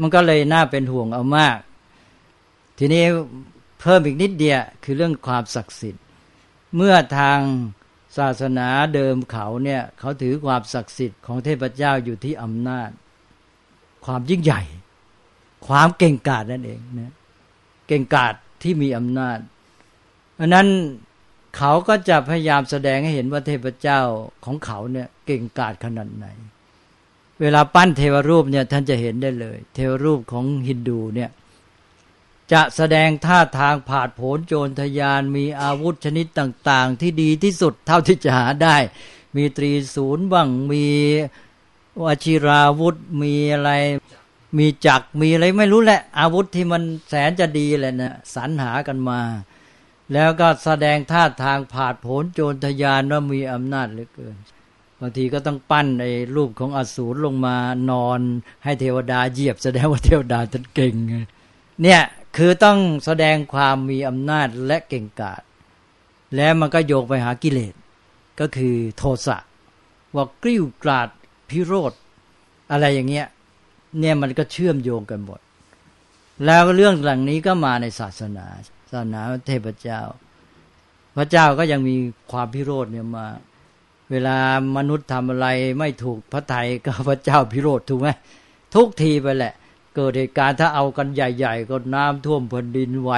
[0.00, 1.58] มันก็เลยน่าเป็นห่วงเอามาก
[2.78, 3.04] ทีนี้
[3.84, 6.02] เพิ่มอีกนิดเดียวคือเรื่องความศักดิ์สิทธิ์
[6.76, 7.40] เมื่อทาง
[8.18, 12.90] ศาสนาเดิมเขาเนี่ยเขาถือความศักดิ์สิทธิ์ของเทพเจ้าอยู่ที่อำนาจ
[14.06, 14.62] ความยิ่งใหญ่
[15.66, 17.12] ความเก่งกาจนั่นเองนะ
[17.88, 19.38] เก่งกาจที่มีอำนาจ
[20.34, 20.68] เพราะนั้น
[21.56, 24.00] เขาก็จะพยายามแสดงให้เห็นว่าเทพเจ้า
[24.44, 26.26] ของเขาเนี่ยเก่งกาจขนาดไหน
[27.40, 31.30] เวลาปั้นเทวรูปเนี่ยท่านจะเห็นได้เลย เทวรูปของฮินดูเนี่ย
[32.52, 38.76] จะแสดงท่าทางผาดโผนโจรทยานมีอาวุธชนิดต่างๆ ที่ดีที่สุดเท่าที่จะหาได้
[39.36, 40.86] มีตรีศูนย์บ้างมี
[42.02, 43.70] วชิราวุธมีอะไร
[44.58, 49.20] มีจักมีอะไรไม่รู้แหละ อาวุธที่มันแสนจะดีแหละนะสรรหากันมา
[50.12, 54.36] แล้วก็แสดงท่าทางผาดโผนโจรทยานว่ามีอำนาจเหลือเกิน
[55.00, 57.56] บางทีก็ต้องปั้นไอ้รูปของอสูรลงมา
[57.90, 58.20] นอน
[58.64, 60.94] ให้เทวดาเหยียบแสดงว่าเทวดาท่านเก่ง
[61.82, 62.00] เนี่ย
[62.36, 65.42] คือต้องแสดงความมีอำนาจและเก่งกาจ
[66.36, 67.74] แล้วมันก็โยกไปหากิเลส
[68.40, 69.38] ก็คือโทสะ
[70.14, 71.08] ว่ากริ้วกราด
[71.50, 71.92] พิโรธ
[72.72, 73.26] อะไรอย่างเงี้ย
[73.98, 75.40] เนี่ยมันก็เชื่อมโยงกันหมด
[76.44, 78.46] แล้วเรื่องหลังนี้ก็มาในศาสนา
[78.90, 80.00] ศาสนาเทพเจ้า
[81.16, 81.96] พระเจ้าก็ยังมี
[82.32, 83.26] ความพิโรธเนี่ยมา
[84.10, 84.36] เวลา
[84.76, 85.46] มนุษย์ทำอะไร
[85.78, 88.08] ไม่ถูกพระไทยก็พระเจ้าพิโรธถูกไหม
[88.74, 89.54] ทุกทีไปแหละ
[89.94, 93.12] เกิดเหตุการณ์ถ้าเอากันใหญ่ ๆ ก็น้ำท่วมแผ่นดินไหว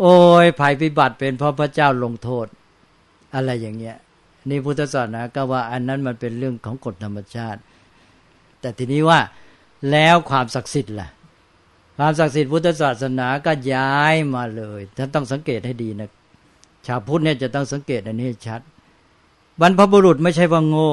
[0.00, 2.46] โอ้ยภัยพิบัติเป็นเพราะพระเจ้าลงโทษ
[3.34, 3.96] อะไรอย่างเงี้ย
[4.48, 7.60] นี่พุทธศาสนาก็ว่าอันนั้นมันเป็นเรื่องของกฎธรรมชาติ
[8.60, 9.20] แต่ทีนี้ว่า
[9.90, 11.08] แล้วความศักดิ์สิทธิ์ล่ะ
[11.98, 16.08] ความศักดิ์สิทธิ์พุทธศาสนาก็ย้ายมาเลยท่านต้องสังเกตให้ดีนะ
[16.86, 18.60] ชาวพุทธเนี่ยจะต้องสังเกตอันนี้ชัด
[19.60, 20.92] บรรพบุรุษไม่ใช่ว่าโง่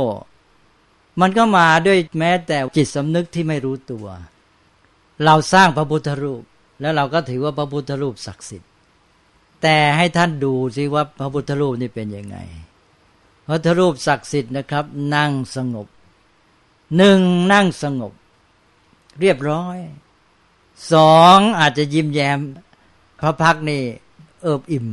[1.21, 4.05] มันก็มาด้วยแม้แต่จิตสำนึกที่ไม่รู้ตัว
[5.23, 6.43] เราสร้างพระพุทธรูป
[6.81, 8.71] แล้วเราก็ถือว่าพระพุทธรูปศักดิ์สิทธิ์
[9.61, 12.37] แต่ให้ท่านดูสิว่าพระพุทธรูปนี่เป็นยังไง
[13.45, 14.85] พระพุทธรูปศักดิ์สิทธิ์นะครับ
[15.15, 15.87] นั่งสงบ
[16.97, 18.13] หนึ่งนั่งสงบ
[19.19, 19.77] เรียบร้อย
[20.93, 22.39] สองอาจจะยิ้มแย้ม
[23.19, 23.81] พระพักนี่
[24.41, 24.87] เอิบอิ่ม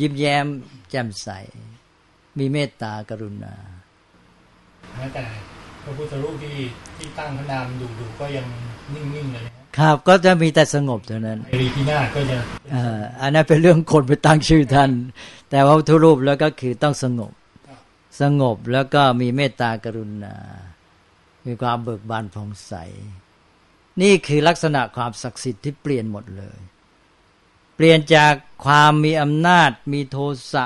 [0.00, 0.46] ยิ้มแย้ม
[0.90, 1.28] แจ่มใส
[2.38, 3.54] มีเมตตากรุณา
[5.14, 5.22] แต่
[5.84, 6.56] พระพุทธรูปที่
[6.96, 8.46] ที่ตั้งพระนามดูดูก็ยัง
[8.94, 9.44] นิ่งๆเลย
[9.78, 12.38] ครับก็จะมีแต่สงบเท่านั้นไอรีพินาก็จะ
[13.20, 14.90] อันนั้นเป็นเรื่องคนไปตั้งชื่อท่าน
[15.50, 17.32] แต่ว่าทุรูปแล้วก็คือต้องสงบ
[18.20, 20.34] สงบแล้วก็มีเมตตากรุณา
[21.46, 22.74] มีความเบิกบานผ่องใส
[24.02, 26.58] นี่คือลักษณะความศักดิ์สิทธิ์ที่เปลี่ยนหมดเลย
[27.76, 30.18] เปลี่ยนจากความมีอำนาจ มีโท
[30.52, 30.64] สะ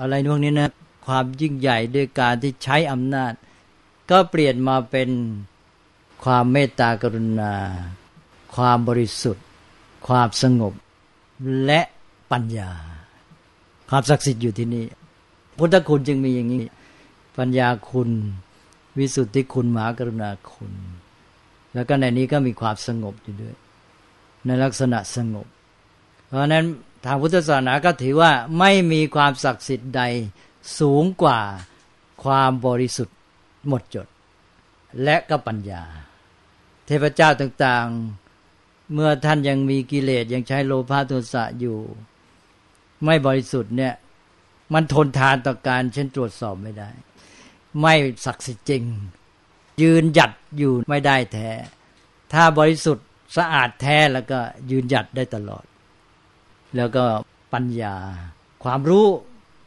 [0.00, 0.72] อะไรพวกนี้นะ
[1.06, 3.32] ความยิ่งใหญ่ด้วยการที่ใช้อำนาจ
[4.10, 5.10] ก็เปลี่ยนมาเป็น
[6.24, 7.54] ความเมตตากรุณา
[8.54, 9.46] ความบริสุทธิ์
[10.06, 10.72] ความสงบ
[11.64, 11.80] และ
[12.32, 12.70] ปัญญา
[13.90, 14.84] ความศักดิ์สิทธิ์อยู่ที่นี่
[15.56, 16.64] พุทธคุณจึงมีอย่างนี้
[17.38, 18.10] ปัญญาคุณ
[18.98, 20.72] วิสุทธิคุณมหากรุณาคุณ
[21.74, 23.54] แล้วก็ในนี้ก็มีความสงบอยู่ด้วย
[24.46, 25.46] ในลักษณะสงบ
[26.26, 26.64] เพราะนั้น
[27.04, 30.02] ทางพุทธศาสนาก็ถือว่าไม่มีความศักดิ์สิทธิ์ใด
[30.78, 31.40] สูงกว่า
[32.24, 33.16] ความบริสุทธิ์
[33.68, 34.08] หมดจด
[35.02, 35.82] และก็ปัญญา
[36.86, 41.78] เทพเจ้าต่างๆ เมื่อท่านยังมีกิเลสยังใช้โลภะโทสะอยู่
[43.04, 43.94] ไม่บริสุทธิ์เนี่ย
[44.74, 46.90] มันทนทานต่อการเช่นตรวจสอบไม่ได้
[47.80, 47.94] ไม่
[48.24, 48.84] ศักดิ์สิทธิ์จริง
[49.82, 51.50] ยืนหยัดอยู่ไม่ได้แท้
[52.32, 53.06] ถ้าบริสุทธิ์
[53.36, 54.38] สะอาดแท้แล้วก็
[54.70, 55.64] ยืนหยัดได้ตลอด
[56.76, 57.04] แล้วก็
[57.52, 57.94] ปัญญา
[58.64, 59.06] ความรู้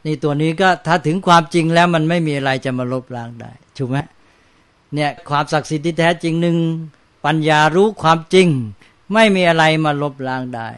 [0.04, 3.98] ในตัวนี้ก็ถ้าถึงความจริงแล้วมันไม่มีอะไรจะมาลบล้างได้ ถูกไหม
[4.94, 6.56] เนี่ยความศักดิ์สิทธิ์ที่แท้จริงหนึ่ง
[7.24, 8.48] ปัญญารู้ความจริง
[9.12, 10.68] ไม่มีอะไรมาลบล้างได้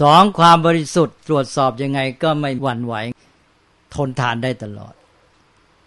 [0.00, 2.94] สองความบริสุทธิ์ตรวจสอบยังไงก็ไม่หวั่นไหว
[3.94, 4.94] ทนทานได้ตลอด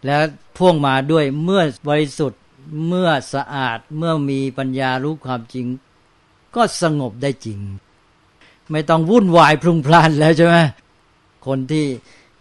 [0.05, 0.21] แล้ว
[0.57, 2.41] พ่วงมาด้วยเมื่อบริสุทธิ์
[2.87, 5.65] เมื่อสะอาดเมื่อมีปัญญารู้ความจริง
[6.55, 7.59] ก็สงบได้จริง
[8.71, 10.55] ไม่ต้องวุ่นวายพลุงพล่านแล้วใช่ไหม
[11.47, 11.85] คนที่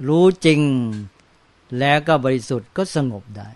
[0.09, 0.61] รู้จริง
[1.79, 3.51] แล้วก็บริสุทธิ์ก็สงบได้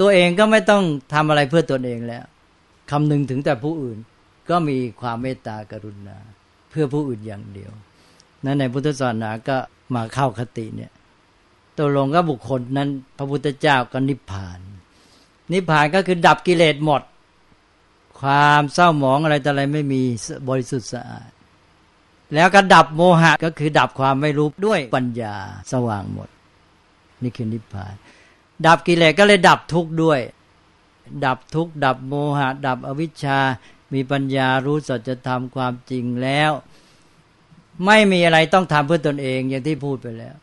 [0.00, 0.82] ตัวเองก็ไม่ต้อง
[1.12, 2.24] ทำอะไรเพื่อตนเองแล้ว
[2.90, 3.98] คำนึงถึงแต่ผู้อื่น
[4.50, 6.18] ก็มีความเมตตากรุณา
[6.70, 7.72] เพื่อผู้อื่นอย่างเดียว
[8.44, 9.56] นั้นในพุทธศาสนาก็
[9.94, 10.92] มาเข้าคติเนี่ย
[11.78, 12.88] ตัวลงก็บุคคลนั้น
[13.18, 14.60] พระพุทธเจ้าก็นิพพาน
[15.52, 17.02] นิพพานก็คือดับกิเลสหมด
[18.20, 20.02] ความเศร้าหมองอะไรแต่อะไรไม่มี
[20.48, 21.30] บริสุทธิ์สะอาด
[22.34, 25.36] แล้วก็ดับโมหะก็คือดับความไม่รู้ด้วยปัญญา
[25.72, 26.28] สว่างหมด
[27.22, 27.94] นี่คือนิพพาน
[28.66, 30.20] ดับกิเลสก็เลยดับทุกข์ด้วย
[31.24, 33.38] ดับทุกข์ดับโมหะ ดับอวิชชา
[33.94, 36.50] มีปัญญารู้สัจธรรมความจริงแล้ว
[37.86, 40.34] ไม่มีอะไรต้องทำเพื่อตนเองอย่างที่พูดไปแล้ว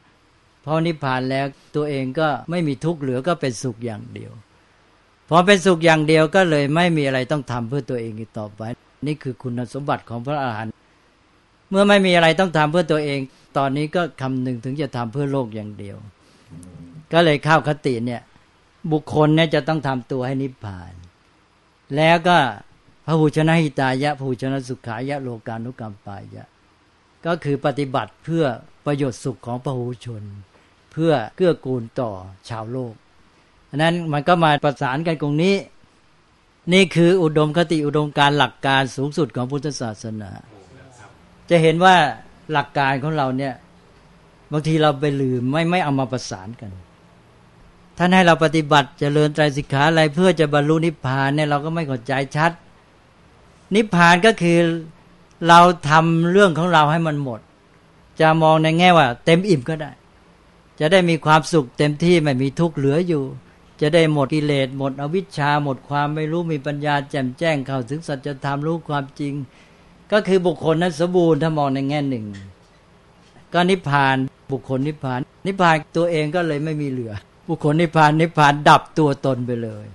[0.65, 4.31] พอนิพพานแล้วตัวเองก็ไม่มีทุกข์เหลือก็เป็นสุขอย่างเดียว
[5.29, 8.61] พอเป็นสุขอย่างเดียวก็เลยไม่มีอะไรต้องทำเพื่อตัวเองอีกต่อไป
[9.05, 10.71] นี่คือคุณสมบัติของพระอาหารหันต์
[11.69, 13.19] เมื่อไม่มีอะไรต้องทำเพื่อตัวเอง
[13.57, 15.97] ตอนนี้ก็คำหนึ่งถึงจะทำเพื่อโลกอย่างเดียว
[17.13, 18.21] ก็เลยเข้าคติเนี่ย
[18.91, 20.93] บุคคลเนี่ยจะต้องทำตัวให้นิพพาน
[21.95, 22.37] แล้วก็
[23.05, 26.45] พระหูชนะหิตายะพระหูชนะสุขายะโลกานุกรรมปายะ
[27.25, 28.45] ก็คือปฏิบัติเพื่อ
[28.85, 30.23] ประโยชน์สุขของพระหูชน
[30.91, 32.11] เพื่อเกื้อกูลต่อ
[32.49, 32.93] ชาวโลก
[33.69, 35.55] อันนั้นมันก็มาประสานกันตรงนี้
[36.73, 40.31] นี่คืออุดมคติอุดมการหลักการสูงสุดของพุทธศาสนา
[41.49, 41.95] จะเห็นว่า
[42.51, 43.53] หลักการของเราเนี่ย
[44.51, 46.71] บางทีเราไปลืมไม่ไม่เอามาประสานกัน
[48.01, 52.51] ท่านให้เราปฏิบัติจเจริญไตรสิกขาอะไรเพื่อจะบรรลุนิพพานเนี่ยเราก็ไม่เข้าใจชัด
[53.75, 54.59] นิพพานก็คือ
[55.47, 57.39] เราทำเรื่องของเราให้มันหมด
[58.19, 59.91] จะมองในแง่ว่า เต็มอิ่มก็ได้
[60.79, 63.23] จะได้มีความสุขเต็มที่ไม่มีทุกข์เหลืออยู่
[63.81, 69.33] จะได้หมดกิเลสหมดอวิชชาหมดความไม่รู้มีปัญญาแจ่มแจ้งเข้าถึงสัจธรรมรู้ความจริง
[70.11, 72.25] ก็คือบุคคลนั้นสมบูรณ์ถ้ามองในแง่หนึ่ง
[73.53, 74.17] ก็นิพพาน
[74.51, 77.13] บุคคลนิพพาน นิพพานตัวเองก็เลยไม่มีเหลือ
[77.49, 79.85] บุคคลนิพพานนิพพานดับตัวตนไปเลย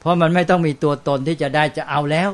[0.00, 2.30] เพราะมันไม่ต้องมีตัวตนที่จะได้จะเอาแล้ว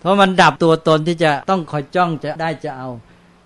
[0.00, 2.88] เพราะมันดับตัวตนที่จะต้องคอยจ้องจะได้จะเอา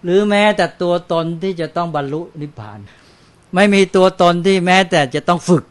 [0.05, 2.78] หรือแม้แต่ตัวตนที่จะต้องบรรลุนิพพาน
[3.55, 5.64] ไม่มีตัวตนที่แม้แต่จะต้องฝึก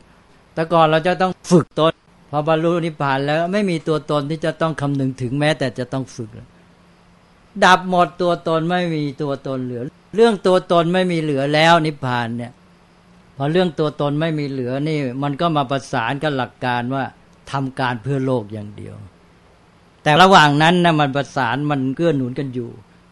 [0.54, 1.92] แต่ก่อนเราจะต้องฝึกตน
[2.32, 6.30] พอบรรลุนิพพานแล้วไม่มีตัวตนที่จะต้องคำนึงถึงแม้แต่จะต้องฝึก
[7.66, 9.84] ดับหมดตัวตนไม่มีตัวตนเหลือ
[10.16, 12.52] เรื่องตัวตนไม่มีเหลือแล้วนิพพานเนี่ย
[13.42, 17.04] พอเรื่องตัวตนไม่มีเหลือนี่ มันก็มาประสานกับหลักการว่า
[17.52, 18.96] ทำการเพื่อโลกอย่างเดียว
[20.04, 22.70] แต่ระหว่างนั้นนะมันประสานมันเกื้อหนุนกันอยู่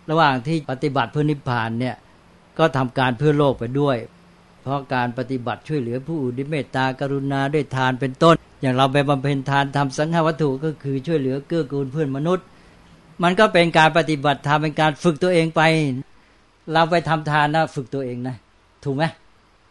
[0.10, 1.96] ระหว่างที่ปฏิบัติเพื่อนิพพานเนี่ย
[2.60, 3.98] ก็ทำการเพื่อโลกไปด้วย
[4.62, 12.46] เพราะการปฏิบัติช่วยเหลือผู้อื่นด้วยเมตตากรุณาด้วยทานเป็นต้น อย่างเราไปบำเพ็ญทานทำสังฆวัตถุก็คือช่วยเหลือเกื้อกูลเพื่อนมนุษย์
[13.24, 15.62] มันก็เป็นการปฏิบัติธรรมเป็นการฝึกตัวเองไป
[16.74, 18.36] เราไปทำทานนะฝึกตัวเองนะ
[18.84, 19.04] ถูกไหม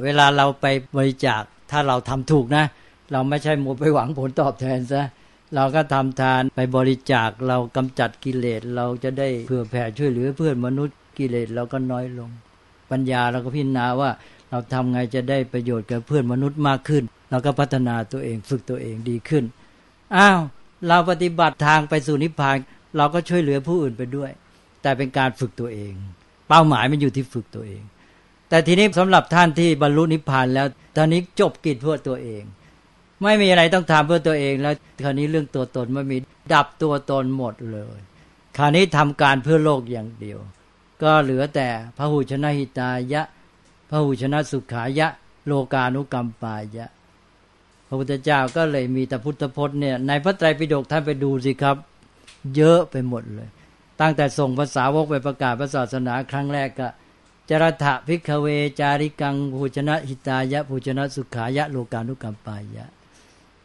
[0.05, 0.66] เวลาเราไป
[0.97, 2.64] บริจาคถ้าเราทำถูกนะ
[3.12, 5.03] เราไม่ใช่หมัวไปหวังผลตอบแทนซะ
[5.55, 12.30] เราก็ทำทานไปบริจาคเรากำจัดกิเลสเราจะได้เผื่อแผ่ช่วยเหลือเพื่อนมนุษย์กิเลสเราก็น้อยลง
[12.90, 14.11] ปัญญาเราก็พิจารณาว่า
[14.51, 19.44] เราทำไงจะได้ประโยชน์กับเพื่อนมนุษย์มากขึ้น เราก็พัฒนาตัวเองฝึกตัวเองดีขึ้น
[20.16, 20.40] อ้าว
[20.88, 22.57] เราปฏิบัติทางไปสู่นิพพาน
[22.97, 24.30] เราก็ช่วยเหลือผู้อื่นไปด้วย
[24.82, 25.92] แต่เป็นการฝึกตัวเอง
[26.49, 27.82] เป้าหมายมันอยู่ที่ฝึกตัวเอง
[28.49, 30.66] แต่ทีนี้สำหรับท่านที่บรรลุนิพพานแล้ว
[30.97, 32.42] ตอนนี้จบกิจเพื่อตัวเอง
[33.22, 34.74] ไม่มีอะไรต้องทำเพื่อตัวเอง แล้ว
[35.05, 36.16] คราวนี้เรื่องตัวตนไม่มี
[36.53, 37.99] ดับตัวตนหมดเลย
[38.59, 40.38] คราวนี้ทำการเพื่อโลกอย่างเดียว
[41.03, 43.22] ก็เหลือแต่พระหูชนะหิตายะ
[43.90, 45.09] พระหูชนะสุขายะ
[45.47, 46.86] โลกานุกรรมปายะ
[47.88, 51.76] พระพุทธเจ้าก็เลยมีแต่พุทธพจน์เนี่ยในพระไตรปิฎกท่านไปดูสิครับ
[52.57, 53.49] เยอะไปหมดเลย
[54.01, 56.88] ตั้งแต่ส่งภาษาวกไปประกาศพระศาสนาครั้งแรกก็
[57.51, 58.47] จรถะพิกเว
[58.80, 62.86] จาริกังภูชนะหิตายะภูชนะสุขายะโลกานุกรรมปายะ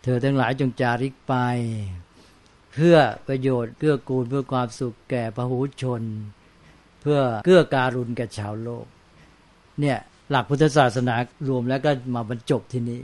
[0.03, 1.33] เธอทั้งหลายจงจาริกไป
[2.73, 6.03] เพื่อประโยชน์เกื้อกูลเพื่อความสุขแก่พหูชน
[7.01, 8.85] เพื่อเกื้อการุณแก่ชาวโลก
[9.79, 9.97] เนี่ย
[10.29, 11.15] หลักพุทธศาสนา
[11.49, 13.01] รวมแล้วก็มาบรรจบที่นี้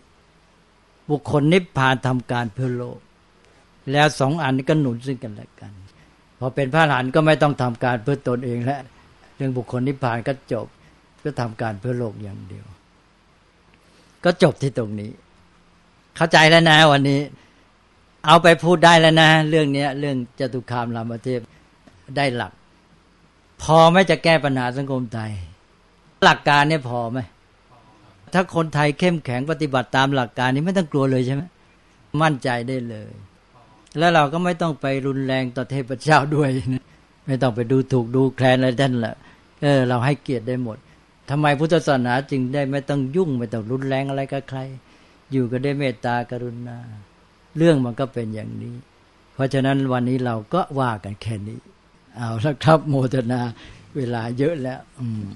[1.09, 2.99] บุคคลนิพพานทำการเพื่อโลก
[3.91, 5.71] แล้วสองอันนี้ก็หนุนซึ่งกันและกัน
[6.39, 8.81] พอเป็นพระหลานก็ไม่ต้องทำการเพื่อตนเองแล้ว
[9.37, 10.67] เรื่องบุคคลนิพพานก็จบ
[11.23, 12.65] ก็ทำการเพื่อโลกอย่างเดียว
[14.23, 15.11] ก็จบที่ตรงนี้
[16.15, 17.21] เข้าใจแล้วนะ วันนี้
[18.25, 21.41] เอาไปพูดได้แล้วนะ เรื่องเนี้ย เรื่องจตุคามรามเทพ
[22.17, 22.53] ได้หลัก
[23.63, 25.31] พอไม่จะแก้ปัญหาสังคมไทย
[26.23, 27.19] หลักการเนี่ยพอไหม
[28.33, 31.43] ถ้าคนไทยเข้มแข็งปฏิบัติตามหลักการนี้ไม่ต้องกลัวเลยใช่ไหม
[32.21, 33.11] มั่นใจได้เลย
[33.97, 36.49] แล้วเราก็ไม่ต้องไปรุนแรงต่อเทพเจ้าด้วย
[37.27, 39.15] ไม่ต้องไปดูถูกดูแคลนอะไรท่านละ
[39.61, 40.77] เออ เราให้เกียรติได้หมด
[41.29, 44.59] ทำไมพุทธศาสนาจึงได้ไม่ต้องยุ่งไม่ต้องรุนแรงอะไรกับใคร
[45.31, 46.77] อยู่ก็ได้เมตตากรุณา
[47.57, 48.75] เรื่องมันก็เป็นอย่างนี้
[49.33, 51.59] เพราะฉะนั้นวันนี้เราก็ว่ากันแค่นี้
[52.15, 53.41] เอาละครับโมทนา
[53.95, 55.27] เวลาเยอะแล้ว อืม